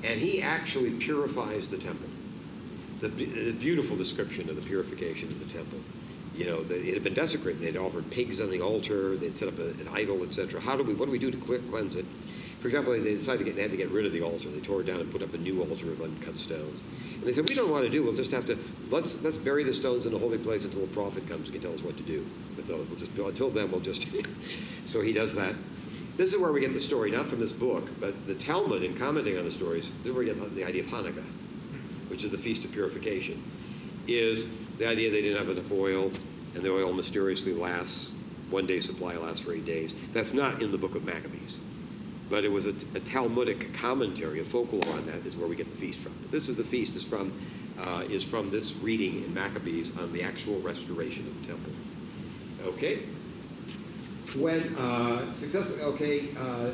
[0.04, 2.08] and he actually purifies the temple
[3.00, 5.78] the, the beautiful description of the purification of the temple.
[6.34, 7.60] You know, it had been desecrated.
[7.60, 9.16] They'd offered pigs on the altar.
[9.16, 10.60] They'd set up a, an idol, etc.
[10.60, 10.94] How do we?
[10.94, 12.06] What do we do to cleanse it?
[12.60, 14.48] For example, they decided to get, they had to get rid of the altar.
[14.48, 16.80] They tore it down and put up a new altar of uncut stones.
[17.14, 18.02] And they said, "We don't want to do.
[18.02, 18.58] We'll just have to
[18.90, 21.62] let's let's bury the stones in the holy place until a prophet comes and can
[21.62, 22.26] tell us what to do.
[22.56, 24.08] We'll just, until then, we'll just."
[24.86, 25.54] so he does that.
[26.16, 28.96] This is where we get the story, not from this book, but the Talmud, in
[28.96, 31.24] commenting on the stories, this is where we get the idea of Hanukkah
[32.08, 33.42] which is the Feast of Purification,
[34.06, 34.44] is
[34.78, 36.10] the idea they didn't have enough oil,
[36.54, 38.10] and the oil mysteriously lasts,
[38.50, 39.92] one day supply lasts for eight days.
[40.12, 41.58] That's not in the book of Maccabees.
[42.30, 45.68] But it was a, a Talmudic commentary, a folklore on that is where we get
[45.68, 46.14] the feast from.
[46.20, 47.32] But this is the feast is from,
[47.78, 51.72] uh, is from this reading in Maccabees on the actual restoration of the temple.
[52.64, 53.00] Okay?
[54.36, 56.70] When uh, successfully, okay, uh,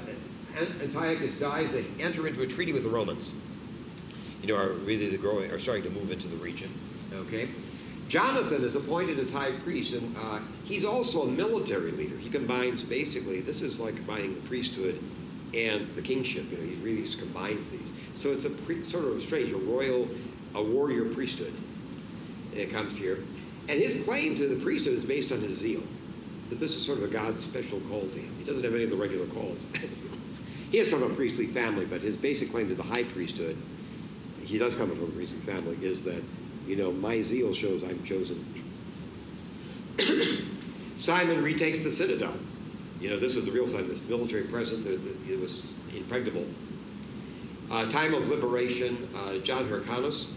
[0.82, 3.32] Antiochus dies, they enter into a treaty with the Romans
[4.44, 6.70] you know, are really the growing, are starting to move into the region.
[7.14, 7.48] Okay?
[8.08, 12.18] Jonathan is appointed as high priest, and uh, he's also a military leader.
[12.18, 15.02] He combines basically, this is like combining the priesthood
[15.54, 16.50] and the kingship.
[16.50, 17.88] You know, he really combines these.
[18.16, 20.08] So it's a pre, sort of strange, a royal,
[20.54, 21.54] a warrior priesthood.
[22.54, 23.18] It comes here.
[23.68, 25.82] And his claim to the priesthood is based on his zeal.
[26.50, 28.34] That this is sort of a God's special call to him.
[28.38, 29.58] He doesn't have any of the regular calls.
[30.70, 33.56] he is from a priestly family, but his basic claim to the high priesthood
[34.44, 36.22] he does come from a priestly family, is that,
[36.66, 38.44] you know, my zeal shows I'm chosen.
[40.98, 42.34] Simon retakes the citadel.
[43.04, 45.62] You know, this was the real sign, this military presence, it was
[45.94, 46.46] impregnable.
[47.70, 50.28] Uh, time of liberation, uh, John Hyrcanus,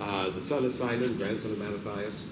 [0.00, 2.24] uh, the son of Simon, grandson of Mattathias.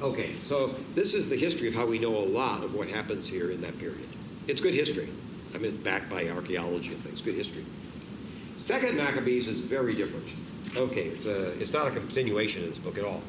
[0.00, 3.28] Okay, so this is the history of how we know a lot of what happens
[3.28, 4.06] here in that period.
[4.46, 5.08] It's good history.
[5.52, 7.66] I mean, it's backed by archaeology and things, good history.
[8.58, 10.28] Second Maccabees is very different.
[10.76, 13.22] Okay, it's, a, it's not a continuation of this book at all.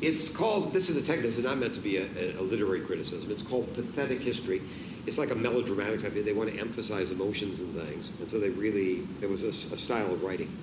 [0.00, 3.30] It's called, this is a this is not meant to be a, a, literary criticism.
[3.32, 4.62] It's called pathetic history.
[5.06, 6.14] It's like a melodramatic type.
[6.14, 8.12] They want to emphasize emotions and things.
[8.20, 10.56] And so they really, there was a, a style of writing.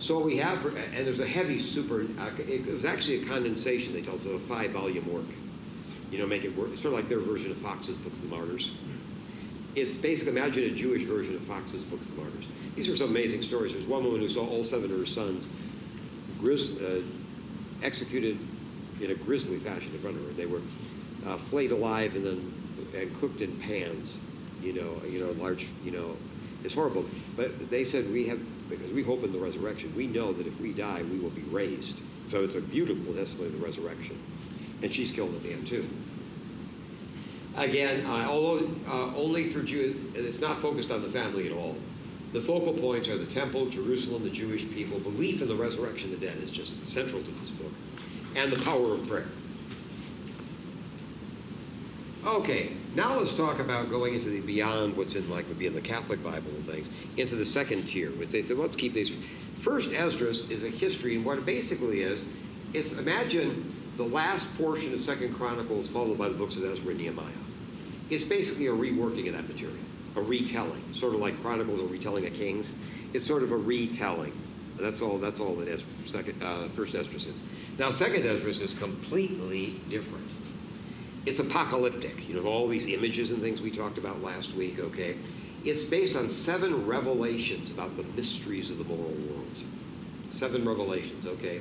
[0.00, 4.02] So we have, and there's a heavy super, uh, it was actually a condensation, they
[4.02, 5.26] tell us, of a five volume work.
[6.10, 6.70] You know, make it work.
[6.72, 8.70] It's sort of like their version of Foxe's Books of the Martyrs.
[9.76, 12.44] It's basically, imagine a Jewish version of Foxe's Books of the Martyrs.
[12.76, 13.72] These are some amazing stories.
[13.72, 15.48] There's one woman who saw all seven of her sons
[16.40, 17.02] grizz, uh,
[17.82, 18.38] executed
[19.00, 20.32] in a grisly fashion in front of her.
[20.32, 20.60] They were
[21.26, 22.54] uh, flayed alive and then
[22.94, 24.18] and cooked in pans.
[24.62, 25.68] You know, you know, large.
[25.84, 26.16] You know,
[26.64, 27.06] it's horrible.
[27.36, 29.94] But they said we have because we hope in the resurrection.
[29.96, 31.96] We know that if we die, we will be raised.
[32.28, 34.20] So it's a beautiful testimony of the resurrection.
[34.82, 35.88] And she's killed at the end too.
[37.56, 41.76] Again, uh, although uh, only through Jews, it's not focused on the family at all.
[42.32, 45.00] The focal points are the temple, Jerusalem, the Jewish people.
[45.00, 47.72] Belief in the resurrection of the dead is just central to this book,
[48.34, 49.28] and the power of prayer.
[52.26, 55.74] Okay, now let's talk about going into the beyond what's in like would be in
[55.74, 59.12] the Catholic Bible and things, into the second tier, which they said, let's keep these.
[59.60, 62.24] First Esdras is a history, and what it basically is,
[62.72, 66.98] it's imagine the last portion of Second Chronicles followed by the books of Ezra and
[66.98, 67.32] Nehemiah.
[68.10, 69.78] It's basically a reworking of that material
[70.18, 72.74] a retelling, sort of like Chronicles, a retelling of Kings.
[73.12, 74.32] It's sort of a retelling.
[74.76, 75.18] That's all.
[75.18, 77.40] That's all that Ezra, Second, uh, First Esdras is.
[77.78, 80.28] Now, Second Esdras is completely different.
[81.26, 85.16] It's apocalyptic, you know, all these images and things we talked about last week, okay?
[85.64, 89.62] It's based on seven revelations about the mysteries of the moral world.
[90.32, 91.60] Seven revelations, okay?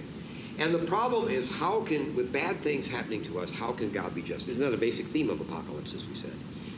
[0.57, 4.15] And the problem is, how can, with bad things happening to us, how can God
[4.15, 4.47] be just?
[4.47, 6.33] Isn't that a basic theme of Apocalypse, as we said?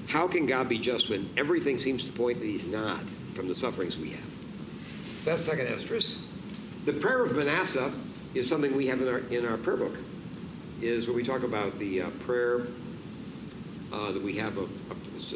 [0.07, 3.55] How can God be just when everything seems to point that He's not from the
[3.55, 4.29] sufferings we have?
[5.23, 6.19] That's second Esdras.
[6.85, 7.93] The prayer of Manasseh
[8.33, 9.97] is something we have in our in our prayer book.
[10.81, 12.67] Is when we talk about the uh, prayer
[13.91, 14.71] uh, that we have of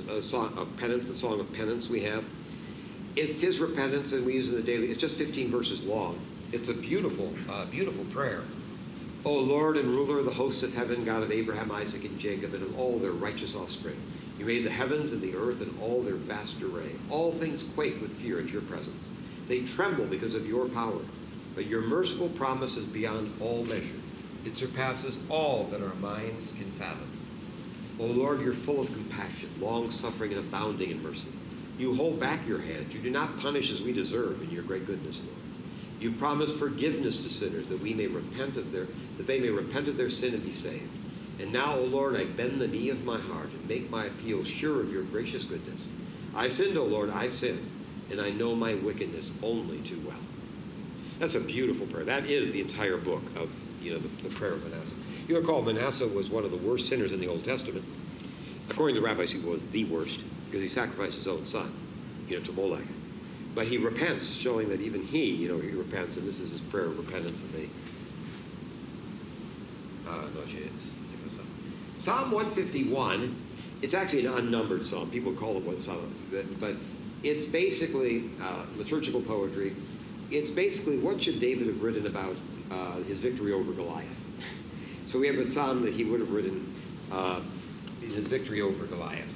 [0.08, 2.24] a, a song of penance, the song of penance we have.
[3.16, 4.90] It's his repentance, and we use in the daily.
[4.90, 6.20] It's just 15 verses long.
[6.52, 8.44] It's a beautiful, uh, beautiful prayer.
[9.26, 12.54] O Lord and ruler of the hosts of heaven, God of Abraham, Isaac, and Jacob,
[12.54, 14.00] and of all their righteous offspring,
[14.38, 16.92] you made the heavens and the earth and all their vast array.
[17.10, 19.04] All things quake with fear at your presence.
[19.48, 21.00] They tremble because of your power.
[21.56, 23.96] But your merciful promise is beyond all measure.
[24.46, 27.12] It surpasses all that our minds can fathom.
[28.00, 31.32] O Lord, you're full of compassion, long suffering, and abounding in mercy.
[31.78, 32.94] You hold back your hand.
[32.94, 35.38] You do not punish as we deserve in your great goodness, Lord.
[36.00, 38.88] You've promised forgiveness to sinners that we may repent of their
[39.18, 40.90] that they may repent of their sin and be saved.
[41.40, 44.44] And now, O Lord, I bend the knee of my heart and make my appeal
[44.44, 45.82] sure of your gracious goodness.
[46.36, 47.70] I've sinned, O Lord, I've sinned,
[48.12, 50.20] and I know my wickedness only too well.
[51.24, 52.04] That's a beautiful prayer.
[52.04, 53.50] That is the entire book of
[53.82, 54.94] you know the, the prayer of Manasseh.
[55.26, 57.86] You recall Manasseh was one of the worst sinners in the Old Testament.
[58.70, 61.74] According to the rabbis, he was the worst because he sacrificed his own son,
[62.28, 62.84] you know, to Molech.
[63.56, 66.60] But he repents, showing that even he, you know, he repents, and this is his
[66.60, 67.70] prayer of repentance that they.
[70.06, 70.92] Uh, no, James.
[71.96, 73.34] Psalm 151,
[73.82, 75.10] it's actually an unnumbered psalm.
[75.10, 76.14] People call it one psalm,
[76.60, 76.76] but
[77.24, 79.74] it's basically uh, liturgical poetry.
[80.32, 82.36] It's basically what should David have written about
[82.72, 84.20] uh, his victory over Goliath.
[85.08, 86.74] So we have a psalm that he would have written
[87.12, 87.42] uh,
[88.02, 89.32] in his victory over Goliath.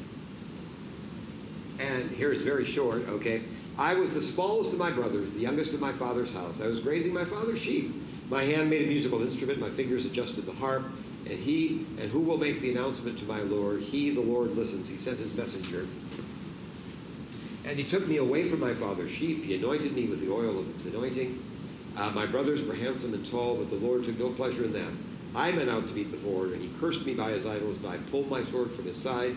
[1.79, 3.43] And here it's very short, okay?
[3.77, 6.59] I was the smallest of my brothers, the youngest of my father's house.
[6.61, 7.93] I was grazing my father's sheep.
[8.29, 10.85] My hand made a musical instrument, my fingers adjusted the harp,
[11.25, 13.81] and he, and who will make the announcement to my Lord?
[13.81, 14.89] He, the Lord, listens.
[14.89, 15.87] He sent his messenger.
[17.67, 19.43] And he took me away from my father's sheep.
[19.43, 21.43] He anointed me with the oil of its anointing.
[21.97, 25.03] Uh, my brothers were handsome and tall, but the Lord took no pleasure in them.
[25.35, 27.89] I went out to meet the foreigner, and he cursed me by his idols, but
[27.89, 29.35] I pulled my sword from his side.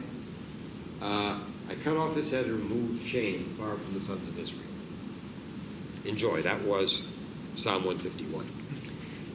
[1.02, 4.62] Uh, I cut off his head and removed shame far from the sons of Israel.
[6.04, 6.40] Enjoy.
[6.42, 7.02] That was
[7.56, 8.46] Psalm 151.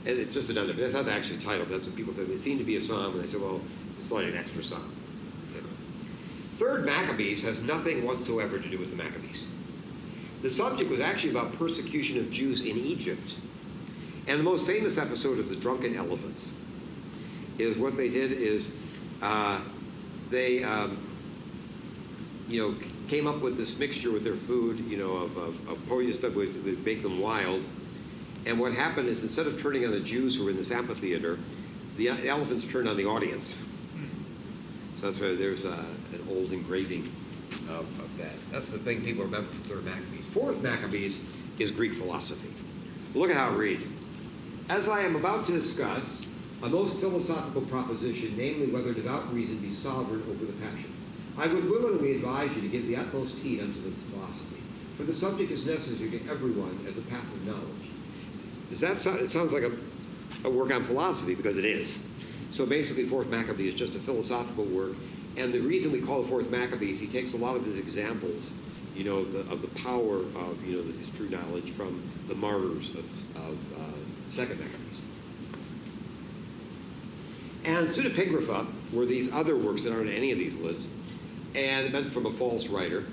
[0.05, 0.71] And it's just another.
[0.71, 1.67] That's not actually titled.
[1.67, 2.29] That's what people said.
[2.29, 3.59] It seemed to be a psalm, and they said, well,
[3.99, 4.95] it's like an extra psalm.
[6.57, 9.45] Third Maccabees has nothing whatsoever to do with the Maccabees.
[10.41, 13.35] The subject was actually about persecution of Jews in Egypt.
[14.27, 16.53] And the most famous episode is the drunken elephants.
[17.57, 18.67] Is what they did is
[19.21, 19.59] uh,
[20.29, 20.97] they, um,
[22.47, 22.75] you know,
[23.07, 26.35] came up with this mixture with their food, you know, of, of, of poison stuff
[26.35, 27.63] would, would make them wild.
[28.45, 31.39] And what happened is instead of turning on the Jews who were in this amphitheater,
[31.97, 33.59] the elephants turned on the audience.
[34.99, 35.83] So that's why there's uh,
[36.15, 37.11] an old engraving
[37.69, 38.33] of, of, that.
[38.51, 40.25] That's the thing people remember from Third Maccabees.
[40.27, 41.21] Fourth Maccabees
[41.59, 42.53] is Greek philosophy.
[43.13, 43.87] Look at how it reads.
[44.69, 46.21] As I am about to discuss
[46.63, 50.95] a most philosophical proposition, namely whether devout reason be sovereign over the passions,
[51.37, 54.61] I would willingly advise you to give the utmost heed unto this philosophy,
[54.97, 57.91] for the subject is necessary to everyone as a path of knowledge.
[58.69, 59.71] Does that sound, it sounds like a,
[60.47, 61.99] a work on philosophy because it is.
[62.51, 64.93] So basically, Fourth Maccabee is just a philosophical work,
[65.37, 68.51] and the reason we call it Fourth Maccabees, he takes a lot of his examples,
[68.95, 72.35] you know, of the, of the power of you know his true knowledge from the
[72.35, 75.01] martyrs of, of uh, Second Maccabees.
[77.65, 80.87] And pseudepigrapha were these other works that aren't in any of these lists,
[81.55, 83.05] and meant from a false writer.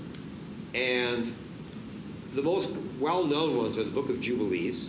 [0.75, 1.35] And
[2.35, 2.71] the most
[3.01, 4.89] well-known ones are the Book of Jubilees,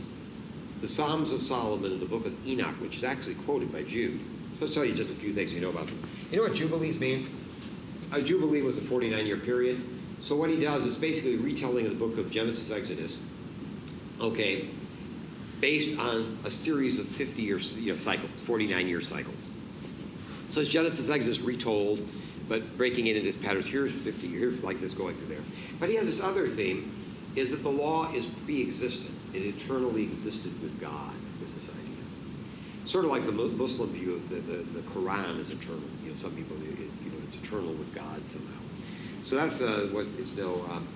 [0.81, 4.19] the Psalms of Solomon, and the Book of Enoch, which is actually quoted by Jude.
[4.63, 6.01] I'll tell you just a few things you know about them.
[6.31, 7.27] You know what Jubilees means?
[8.11, 9.81] A Jubilee was a 49-year period.
[10.21, 13.19] So what he does is basically retelling of the book of Genesis, Exodus.
[14.21, 14.69] Okay,
[15.59, 19.49] based on a series of 50 year you know, cycles, 49 year cycles.
[20.49, 22.07] So it's Genesis Exodus retold,
[22.47, 23.67] but breaking it into patterns.
[23.67, 25.43] Here's 50 years, like this going through there.
[25.79, 26.91] But he has this other theme,
[27.35, 29.15] is that the law is pre-existent.
[29.33, 31.13] It eternally existed with God.
[32.85, 35.81] Sort of like the Muslim view of the, the, the Quran is eternal.
[36.03, 38.59] You know, some people, you know, it's eternal with God somehow.
[39.23, 40.87] So that's uh, what is now um,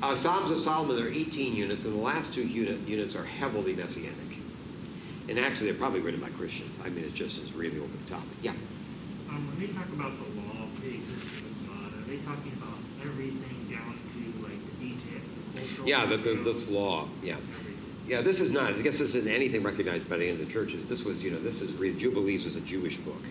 [0.00, 3.24] uh, Psalms of Solomon, there are 18 units, and the last two unit, units are
[3.24, 4.38] heavily messianic.
[5.28, 6.78] And actually, they're probably written by Christians.
[6.84, 8.22] I mean, it just is really over the top.
[8.40, 8.52] Yeah.
[9.28, 13.66] Um, when they talk about the law pre-existing with God, are they talking about everything
[13.68, 15.20] down to like the detail,
[15.54, 15.88] the cultural?
[15.88, 17.36] Yeah, the, the, this law, yeah.
[18.08, 20.88] Yeah, this is not, I guess this isn't anything recognized by any of the churches.
[20.88, 23.22] This was, you know, this is, Jubilees was a Jewish book.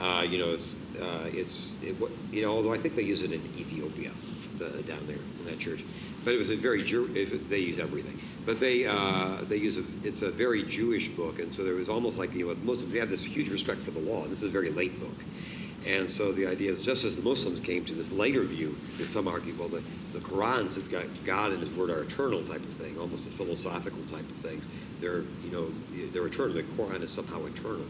[0.00, 1.94] Uh, you know, it's, uh, it's, it,
[2.32, 4.10] you know, although I think they use it in Ethiopia,
[4.56, 5.84] the, down there in that church.
[6.24, 8.18] But it was a very, Jew, they use everything.
[8.46, 11.38] But they, uh, they use a, it's a very Jewish book.
[11.38, 13.90] And so there was almost like, you know, Muslims, they had this huge respect for
[13.90, 14.26] the law.
[14.26, 15.16] This is a very late book.
[15.86, 19.08] And so the idea is just as the Muslims came to this later view that
[19.10, 19.82] some argue, well, the,
[20.14, 20.84] the Quran said
[21.24, 24.64] God, and His Word are eternal type of thing, almost a philosophical type of things.
[25.00, 25.74] They're, you know,
[26.12, 26.54] they're eternal.
[26.54, 27.84] The Quran is somehow eternal.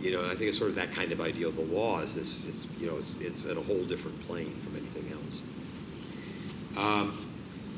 [0.00, 2.00] You know, and I think it's sort of that kind of idea of the law
[2.00, 5.42] is this, it's, you know, it's, it's at a whole different plane from anything else.
[6.76, 7.26] Um,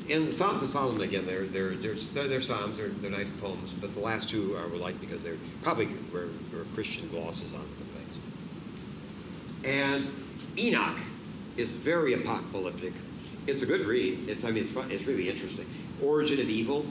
[0.09, 3.31] and the Psalms of Solomon, again, they're, they're, they're, they're, they're Psalms, they're, they're nice
[3.41, 7.59] poems, but the last two are like because they're probably were, were Christian glosses on
[7.59, 7.92] them
[9.63, 10.09] and
[10.57, 10.99] Enoch
[11.57, 12.93] is very apocalyptic.
[13.47, 14.29] It's a good read.
[14.29, 14.91] It's I mean it's fun.
[14.91, 15.65] It's really interesting.
[16.01, 16.85] Origin of evil,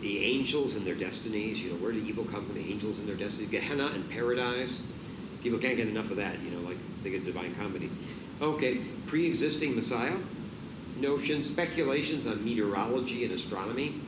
[0.00, 1.60] the angels and their destinies.
[1.60, 2.54] You know where did evil come from?
[2.54, 3.50] The angels and their destinies.
[3.50, 4.78] Gehenna and paradise.
[5.42, 6.40] People can't get enough of that.
[6.40, 7.90] You know, like they get divine comedy.
[8.40, 10.16] Okay, pre-existing Messiah.
[10.96, 14.00] Notions, speculations on meteorology and astronomy.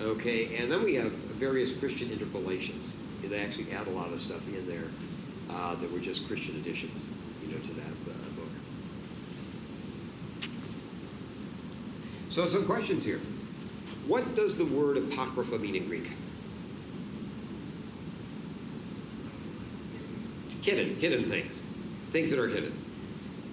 [0.00, 2.94] Okay, and then we have various Christian interpolations.
[3.22, 4.84] They actually add a lot of stuff in there
[5.50, 7.06] uh, that were just Christian additions,
[7.48, 8.48] you know, to that uh, book.
[12.30, 13.20] So some questions here.
[14.06, 16.12] What does the word apocrypha mean in Greek?
[20.62, 21.52] Hidden, hidden things,
[22.12, 22.72] things that are hidden.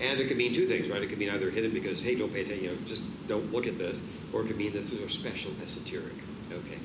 [0.02, 1.02] And it could mean two things, right?
[1.02, 3.66] It could mean either hidden because, hey, don't pay attention, you know, just don't look
[3.68, 4.00] at this,
[4.34, 6.16] or it could mean this is a special esoteric.
[6.52, 6.80] Okay.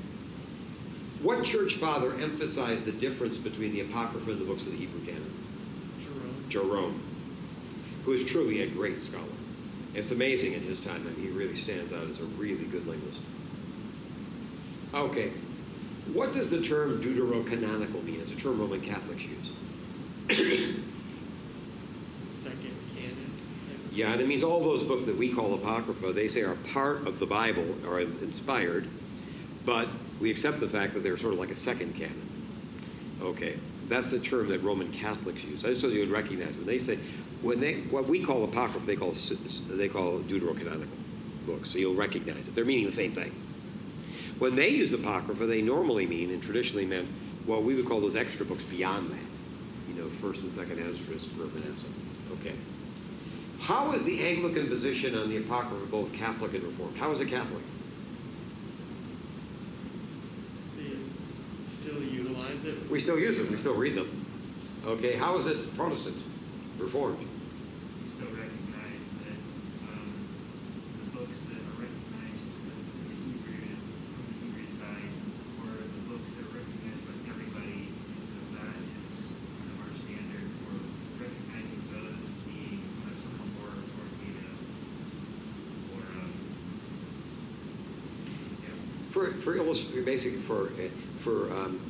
[1.22, 5.04] What church father emphasized the difference between the Apocrypha and the books of the Hebrew
[5.04, 5.39] canon?
[6.50, 7.00] Jerome.
[8.04, 9.24] Who is truly a great scholar.
[9.94, 11.04] It's amazing in his time.
[11.04, 13.20] Mean, he really stands out as a really good linguist.
[14.92, 15.32] Okay.
[16.12, 18.20] What does the term deuterocanonical mean?
[18.20, 19.52] It's a term Roman Catholics use.
[22.42, 23.32] Second canon.
[23.92, 27.06] Yeah, and it means all those books that we call Apocrypha, they say are part
[27.06, 28.88] of the Bible, are inspired,
[29.64, 29.88] but
[30.20, 32.28] we accept the fact that they're sort of like a second canon.
[33.20, 33.58] Okay,
[33.90, 35.64] that's the term that Roman Catholics use.
[35.64, 36.98] I just so you would recognize when they say,
[37.42, 39.12] when they what we call Apocrypha, they call
[39.68, 40.88] they call deuterocanonical
[41.44, 41.70] books.
[41.70, 42.54] So you'll recognize it.
[42.54, 43.34] They're meaning the same thing.
[44.38, 47.08] When they use Apocrypha, they normally mean and traditionally meant
[47.44, 49.92] what we would call those extra books beyond that.
[49.92, 51.88] You know, first and second Esdras, per Manasseh.
[52.40, 52.54] Okay.
[53.60, 56.96] How is the Anglican position on the Apocrypha both Catholic and Reformed?
[56.96, 57.62] How is it Catholic?
[60.78, 60.92] They
[61.82, 62.90] still utilize it.
[62.90, 63.50] We still use them.
[63.50, 64.26] We still read them.
[64.86, 65.16] Okay.
[65.16, 66.16] How is it Protestant?
[66.78, 67.18] Reformed?
[67.18, 69.38] We still recognize that
[69.84, 70.28] um,
[70.96, 75.12] the books that are recognized with the Hebrew from the Hebrew side,
[75.60, 79.12] or the books that are recognized by everybody, and so that is
[79.60, 80.80] kind of our standard for
[81.20, 84.56] recognizing those as being uh, somewhat more authoritative,
[85.92, 86.32] or um,
[88.64, 88.72] yeah.
[89.12, 90.88] For for illustration, basically for uh,
[91.20, 91.89] for um, I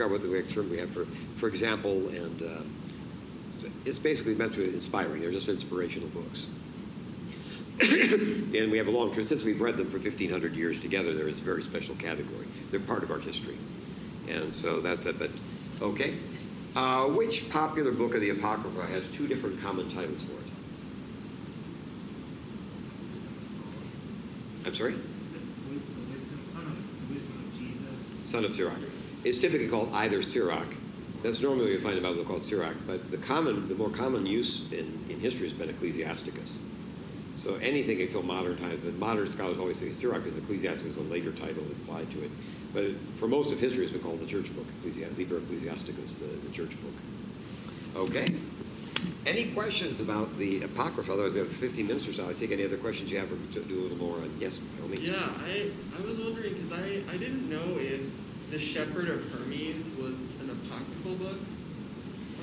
[0.00, 2.74] forgot what the term we have for for example, and um,
[3.84, 5.20] it's basically meant to be inspiring.
[5.20, 6.46] They're just inspirational books.
[7.80, 11.28] and we have a long term, since we've read them for 1500 years together they're
[11.28, 13.56] a very special category they're part of our history
[14.28, 15.30] and so that's it but
[15.80, 16.14] okay
[16.76, 20.52] uh, which popular book of the apocrypha has two different common titles for it
[24.66, 24.98] i'm sorry the
[25.70, 28.30] wisdom, no, the wisdom of Jesus.
[28.30, 28.89] son of Sirach.
[29.24, 30.68] It's typically called either Sirach.
[31.22, 33.90] That's normally what you find in the Bible called Sirach, but the common, the more
[33.90, 36.56] common use in, in history has been Ecclesiasticus.
[37.38, 41.08] So anything until modern times, but modern scholars always say Sirach because Ecclesiasticus is a
[41.10, 42.30] later title applied to it.
[42.72, 46.26] But for most of history, it's been called the church book, Ecclesi- Liber Ecclesiasticus, the,
[46.26, 46.94] the church book.
[47.96, 48.34] Okay.
[49.26, 51.12] Any questions about the Apocrypha?
[51.12, 52.28] Otherwise, we have 15 minutes or so.
[52.28, 54.34] I take any other questions you have or do a little more on.
[54.38, 54.94] Yes, by.
[54.96, 58.00] Yeah, I, I was wondering because I, I didn't know if
[58.50, 61.38] the Shepherd of Hermas was an apocryphal book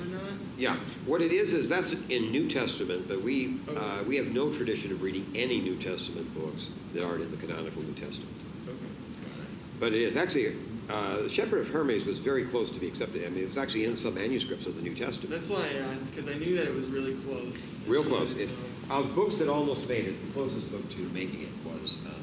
[0.00, 0.32] or not.
[0.56, 4.52] Yeah, what it is is that's in New Testament, but we uh, we have no
[4.52, 8.34] tradition of reading any New Testament books that aren't in the canonical New Testament.
[8.66, 9.80] Okay, got it.
[9.80, 10.56] But it is actually
[10.88, 13.26] uh, the Shepherd of Hermas was very close to be accepted.
[13.26, 15.30] I mean, it was actually in some manuscripts of the New Testament.
[15.30, 17.54] That's why I asked because I knew that it was really close.
[17.86, 18.36] Real close.
[18.36, 18.50] It,
[18.88, 22.14] of books that almost made it, the closest book to making it was um,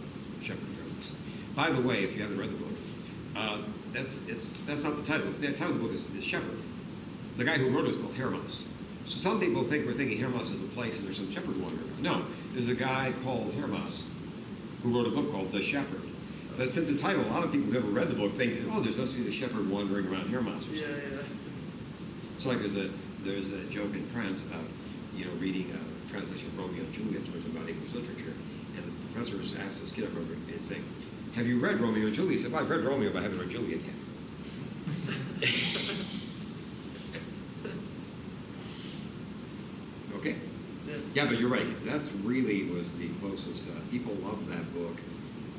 [0.41, 1.11] Shepherd of Hermas.
[1.55, 2.74] By the way, if you haven't read the book,
[3.35, 3.59] uh,
[3.93, 5.27] that's it's that's not the title.
[5.39, 6.57] The title of the book is, is Shepherd.
[7.37, 8.63] The guy who wrote it is called Hermas.
[9.05, 11.87] So some people think we're thinking Hermas is a place and there's some shepherd wandering
[11.91, 12.01] around.
[12.01, 14.03] No, there's a guy called Hermas
[14.81, 16.01] who wrote a book called The Shepherd.
[16.57, 18.79] But since the title, a lot of people who've ever read the book think, oh,
[18.79, 21.11] there's supposed to be the shepherd wandering around Hermas or Yeah, something.
[21.11, 21.21] yeah.
[22.39, 22.89] So like there's a
[23.23, 24.63] there's a joke in France about
[25.15, 28.33] you know reading a translation of Romeo and Juliet, which is about English literature,
[28.77, 30.83] and the professor asked this kid over and saying,
[31.35, 33.39] "Have you read Romeo and Juliet?" He said, "Well, I've read Romeo, but I haven't
[33.39, 33.93] read Juliet yet."
[40.15, 40.35] okay.
[41.13, 41.25] Yeah.
[41.25, 41.65] But you're right.
[41.85, 43.63] That's really was the closest.
[43.63, 44.97] Uh, people love that book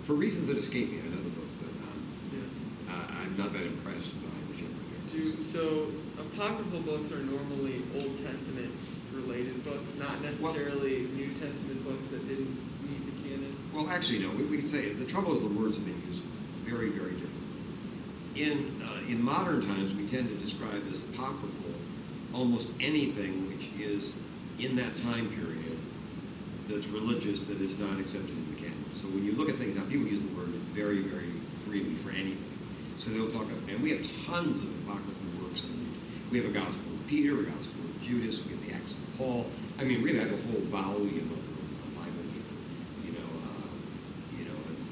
[0.05, 0.99] for reasons that escape me.
[1.01, 2.95] I know the book, but um, Yeah.
[2.95, 4.77] uh, I'm not that impressed by the Shepherd
[5.13, 5.89] Do, so
[6.19, 8.73] apocryphal books are normally Old Testament
[9.13, 12.73] related books, not necessarily New Testament books that didn't meet the canon.
[13.77, 14.29] Well, actually, no.
[14.29, 16.23] What we can say is the trouble is the words have been used
[16.65, 17.37] very, very differently.
[18.35, 21.75] In uh, in modern times, we tend to describe as apocryphal
[22.33, 24.15] almost anything which is
[24.59, 25.79] in that time period
[26.69, 28.85] that's religious that is not accepted in the canon.
[28.95, 31.31] So when you look at things now, people use the word very, very
[31.65, 32.51] freely for anything.
[32.99, 35.63] So they'll talk, about, and we have tons of apocryphal works.
[36.31, 39.19] We have a Gospel of Peter, a Gospel of Judas, we have the Acts of
[39.19, 39.47] Paul.
[39.79, 42.51] I mean, I have a whole volume of the of the Bible here.
[43.05, 43.71] You know, uh,
[44.37, 44.89] you know, it's,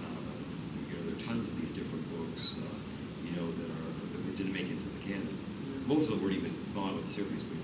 [0.00, 0.24] uh,
[0.88, 2.76] you know, there are tons of these different books, uh,
[3.26, 3.92] you know, that are
[4.24, 5.36] that didn't make it to the canon.
[6.04, 7.56] Most of weren't even thought of seriously.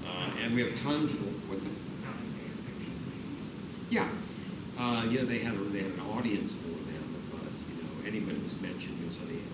[0.00, 0.32] That way.
[0.32, 1.76] Uh, and we have tons of what's it?
[2.00, 2.96] Not fan fiction.
[3.92, 4.08] Yeah.
[4.80, 8.40] Uh, yeah, they had a, they had an audience for them, but you know anybody
[8.40, 9.44] who's mentioned, you know, so they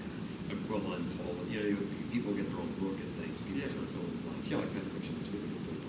[0.54, 1.82] Aquila and Paul, you know,
[2.14, 3.34] people get their own book and things.
[3.42, 3.74] People Yeah.
[3.74, 4.38] sort of fill in the blank.
[4.46, 5.18] Yeah, like fan fiction.
[5.18, 5.82] That's really good.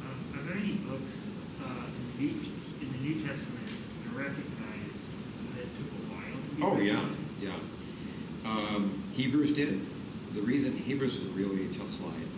[0.00, 1.28] Um, are there any books
[1.60, 2.32] uh, in, the New,
[2.80, 4.96] in the New Testament that are recognized
[5.60, 7.12] that took a while to be Oh written?
[7.44, 8.48] yeah, yeah.
[8.48, 9.84] Um, Hebrews did.
[10.36, 12.28] The reason Hebrews is a really tough slide.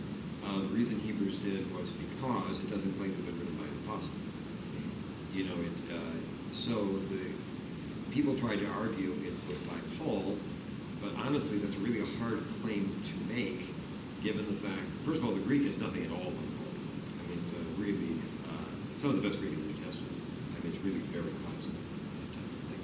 [0.47, 3.65] Uh, the reason Hebrews did was because it doesn't claim to have been written by
[3.65, 4.15] an apostle.
[5.35, 5.97] You know, it.
[5.97, 5.99] Uh,
[6.53, 7.35] so the
[8.13, 10.39] people tried to argue it was by Paul,
[11.03, 13.75] but honestly, that's really a hard claim to make,
[14.23, 14.87] given the fact.
[15.03, 16.75] First of all, the Greek is nothing at all like Paul.
[17.19, 20.15] I mean, it's a really uh, some of the best Greek in the New Testament.
[20.55, 21.75] I mean, it's really very classical
[22.31, 22.83] type of thing.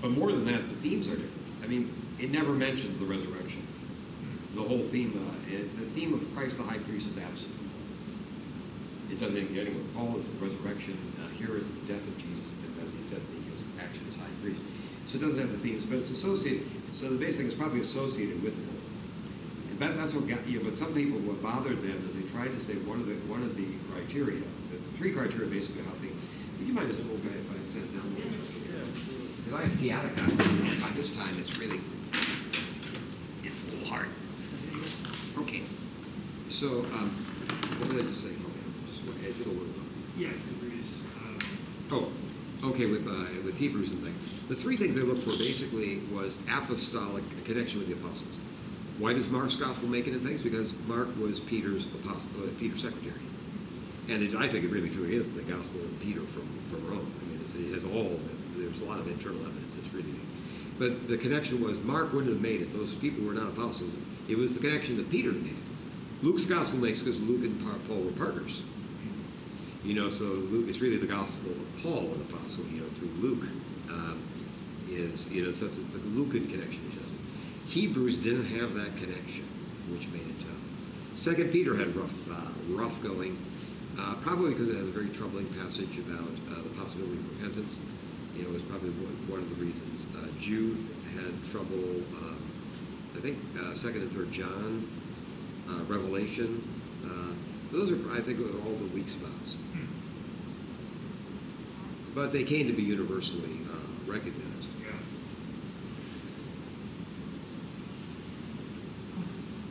[0.00, 1.42] But more than that, the themes are different.
[1.64, 3.66] I mean, it never mentions the resurrection.
[4.54, 7.66] The whole theme, uh, i- the theme of Christ the High Priest is absent from
[7.68, 9.10] Paul.
[9.10, 9.84] It doesn't even get anywhere.
[9.94, 10.96] Paul is the resurrection.
[11.18, 14.16] Uh, here is the death of Jesus, and then his death being his action as
[14.16, 14.60] high priest.
[15.08, 16.66] So it doesn't have the themes, but it's associated.
[16.94, 18.78] So the basic is probably associated with Paul.
[19.70, 20.60] And that, that's what got you.
[20.60, 23.42] But some people, what bothered them is they tried to say one of the one
[23.42, 24.40] of the criteria,
[24.70, 26.14] the three criteria, basically how things.
[26.58, 28.06] Would you mind as an old guy if I sat down?
[28.06, 28.70] a little bit?
[28.70, 29.28] Yeah, absolutely.
[29.42, 30.22] Because I have sciatica,
[30.70, 31.80] and by this time it's really,
[33.42, 34.08] it's a little hard.
[36.64, 37.10] So, um,
[37.78, 38.28] what did I just say?
[38.40, 39.68] Oh, yeah, just look, it's a little word.
[40.16, 40.88] Yeah, Hebrews.
[41.20, 41.38] Um,
[41.92, 44.16] Oh, okay, with, uh, with Hebrews and things.
[44.48, 48.32] The three things they looked for basically was apostolic connection with the apostles.
[48.96, 50.40] Why does Mark's gospel make it in things?
[50.40, 53.20] Because Mark was Peter's apostle, uh, Peter's secretary.
[54.08, 57.12] And it, I think it really truly is the gospel of Peter from, from Rome.
[57.20, 59.76] I mean, it's, it has all, the, there's a lot of internal evidence.
[59.76, 60.14] It's really.
[60.78, 62.72] But the connection was Mark wouldn't have made it.
[62.72, 63.92] Those people were not apostles.
[64.28, 65.73] It was the connection that Peter made it.
[66.22, 68.62] Luke's gospel makes because Luke and Paul were partners.
[69.84, 73.10] You know, so Luke, it's really the gospel of Paul, an apostle, you know, through
[73.20, 73.44] Luke.
[73.90, 74.22] Um,
[74.90, 77.70] is, you know, so it's the Lucan connection it.
[77.70, 79.44] Hebrews didn't have that connection,
[79.90, 81.16] which made it tough.
[81.16, 83.38] Second Peter had rough, uh, rough going,
[83.98, 87.76] uh, probably because it has a very troubling passage about uh, the possibility of repentance.
[88.36, 90.04] You know, was probably one one of the reasons.
[90.14, 92.02] Uh, Jude had trouble.
[92.18, 92.38] Um,
[93.16, 94.88] I think uh, second and third John,
[95.68, 96.62] uh, Revelation.
[97.04, 97.32] Uh,
[97.72, 99.54] those are, I think, all the weak spots.
[99.72, 99.84] hmm,
[102.14, 104.68] But they came to be universally uh, recognized.
[104.82, 104.92] yeah.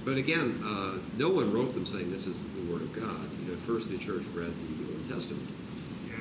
[0.05, 3.29] But again, uh, no one wrote them saying this is the Word of God.
[3.41, 5.47] You know, at first the church read the Old Testament.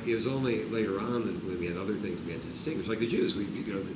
[0.06, 2.86] It was only later on that when we had other things we had to distinguish,
[2.88, 3.34] like the Jews.
[3.36, 3.94] We, you know, the,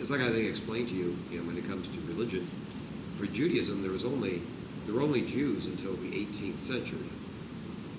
[0.00, 2.48] it's like I think I explained to you, you know, when it comes to religion.
[3.18, 4.42] For Judaism, there was only
[4.88, 7.12] there were only Jews until the 18th century.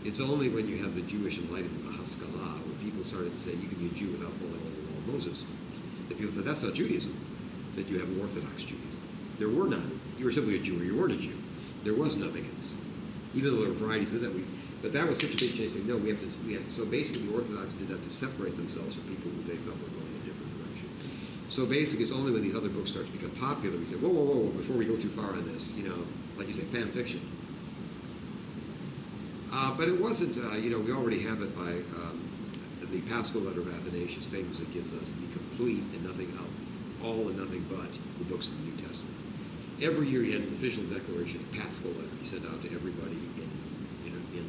[0.04, 3.52] It's only when you have the Jewish enlightenment, the Haskalah, when people started to say
[3.52, 5.44] you can be a Jew without following the law of Moses,
[6.08, 7.14] that people said that's not Judaism.
[7.76, 9.00] That you have Orthodox Judaism.
[9.38, 10.02] There were none.
[10.18, 11.38] You were simply a Jew or you weren't a Jew.
[11.84, 12.74] There was nothing else.
[13.36, 14.44] Even though there were varieties with that, we,
[14.82, 15.74] but that was such a big change.
[15.74, 16.28] Saying no, we have to.
[16.48, 19.62] We have, so basically, the Orthodox did that to separate themselves from people who they
[19.62, 20.90] felt were going in a different direction.
[21.50, 24.10] So basically, it's only when these other books start to become popular we say, whoa,
[24.10, 26.02] whoa, whoa, before we go too far on this, you know,
[26.40, 27.20] like you say, fan fiction.
[29.52, 32.30] Uh, but it wasn't, uh, you know, we already have it by um,
[32.80, 36.50] the Paschal letter of Athanasius famously gives us the complete and nothing out,
[37.06, 39.14] all and nothing but the books of the New Testament.
[39.82, 43.20] Every year he had an official declaration, a Paschal letter he sent out to everybody
[43.38, 43.50] in,
[44.06, 44.48] in, in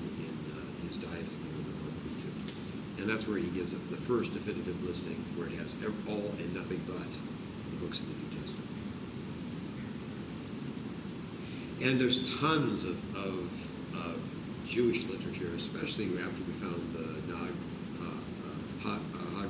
[0.55, 2.55] uh, his diocese in the north of Egypt.
[2.99, 5.75] And that's where he gives up the first definitive listing where it has
[6.09, 7.11] all and nothing but
[7.71, 8.71] the books of the New Testament.
[11.81, 13.49] And there's tons of, of,
[13.97, 14.21] of
[14.69, 17.53] Jewish literature, especially after we found the Nag,
[17.97, 19.47] uh, uh, uh, uh,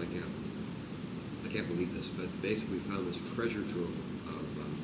[0.00, 0.24] I can't,
[1.44, 4.78] I can't believe this, but basically we found this treasure trove of, of, um,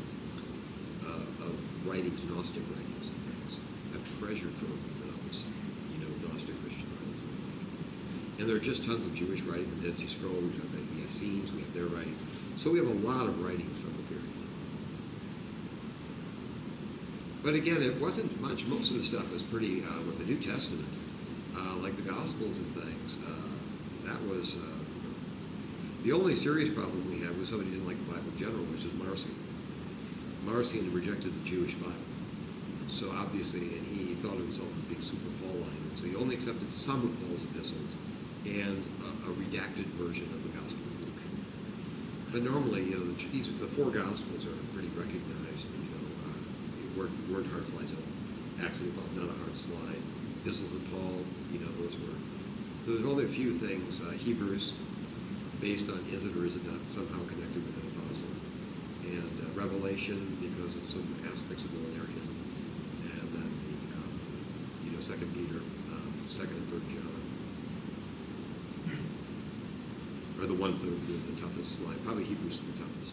[1.06, 3.56] uh, of writings, Gnostic writings and things,
[3.96, 5.44] a treasure trove of those,
[5.90, 8.40] you know, Gnostic Christian writings and.
[8.40, 11.06] And there are just tons of Jewish writing, the Dead Sea Scroll, we have the
[11.06, 12.20] Essenes, we have their writings.
[12.56, 14.43] So we have a lot of writings from the period.
[17.44, 18.64] But again, it wasn't much.
[18.64, 20.88] Most of the stuff was pretty, uh, with the New Testament,
[21.54, 23.18] uh, like the Gospels and things.
[23.20, 24.58] Uh, that was, uh,
[26.04, 28.84] the only serious problem we had was somebody didn't like the Bible in general, which
[28.84, 29.34] is Marcion.
[30.46, 31.92] Marcion rejected the Jewish Bible.
[32.88, 35.90] So obviously, and he thought of himself as being super Pauline.
[35.94, 37.94] So he only accepted some of Paul's epistles
[38.46, 41.22] and a, a redacted version of the Gospel of Luke.
[42.32, 45.66] But normally, you know, the, the four Gospels are pretty recognized.
[47.04, 47.92] Word, word heart slides.
[48.64, 50.00] Acts of the not a hard slide.
[50.40, 51.20] Epistles of Paul,
[51.52, 52.16] you know, those were.
[52.86, 54.00] There's only a few things.
[54.00, 54.72] Uh, Hebrews,
[55.60, 58.32] based on is it or is it not somehow connected with an apostle,
[59.04, 62.36] and uh, Revelation because of some aspects of millenarianism,
[63.04, 64.20] and then the um,
[64.86, 65.60] you know Second Peter,
[65.92, 67.20] uh, Second and Third John
[70.40, 72.02] are the ones that are the, the toughest slide.
[72.02, 73.12] Probably Hebrews is the toughest.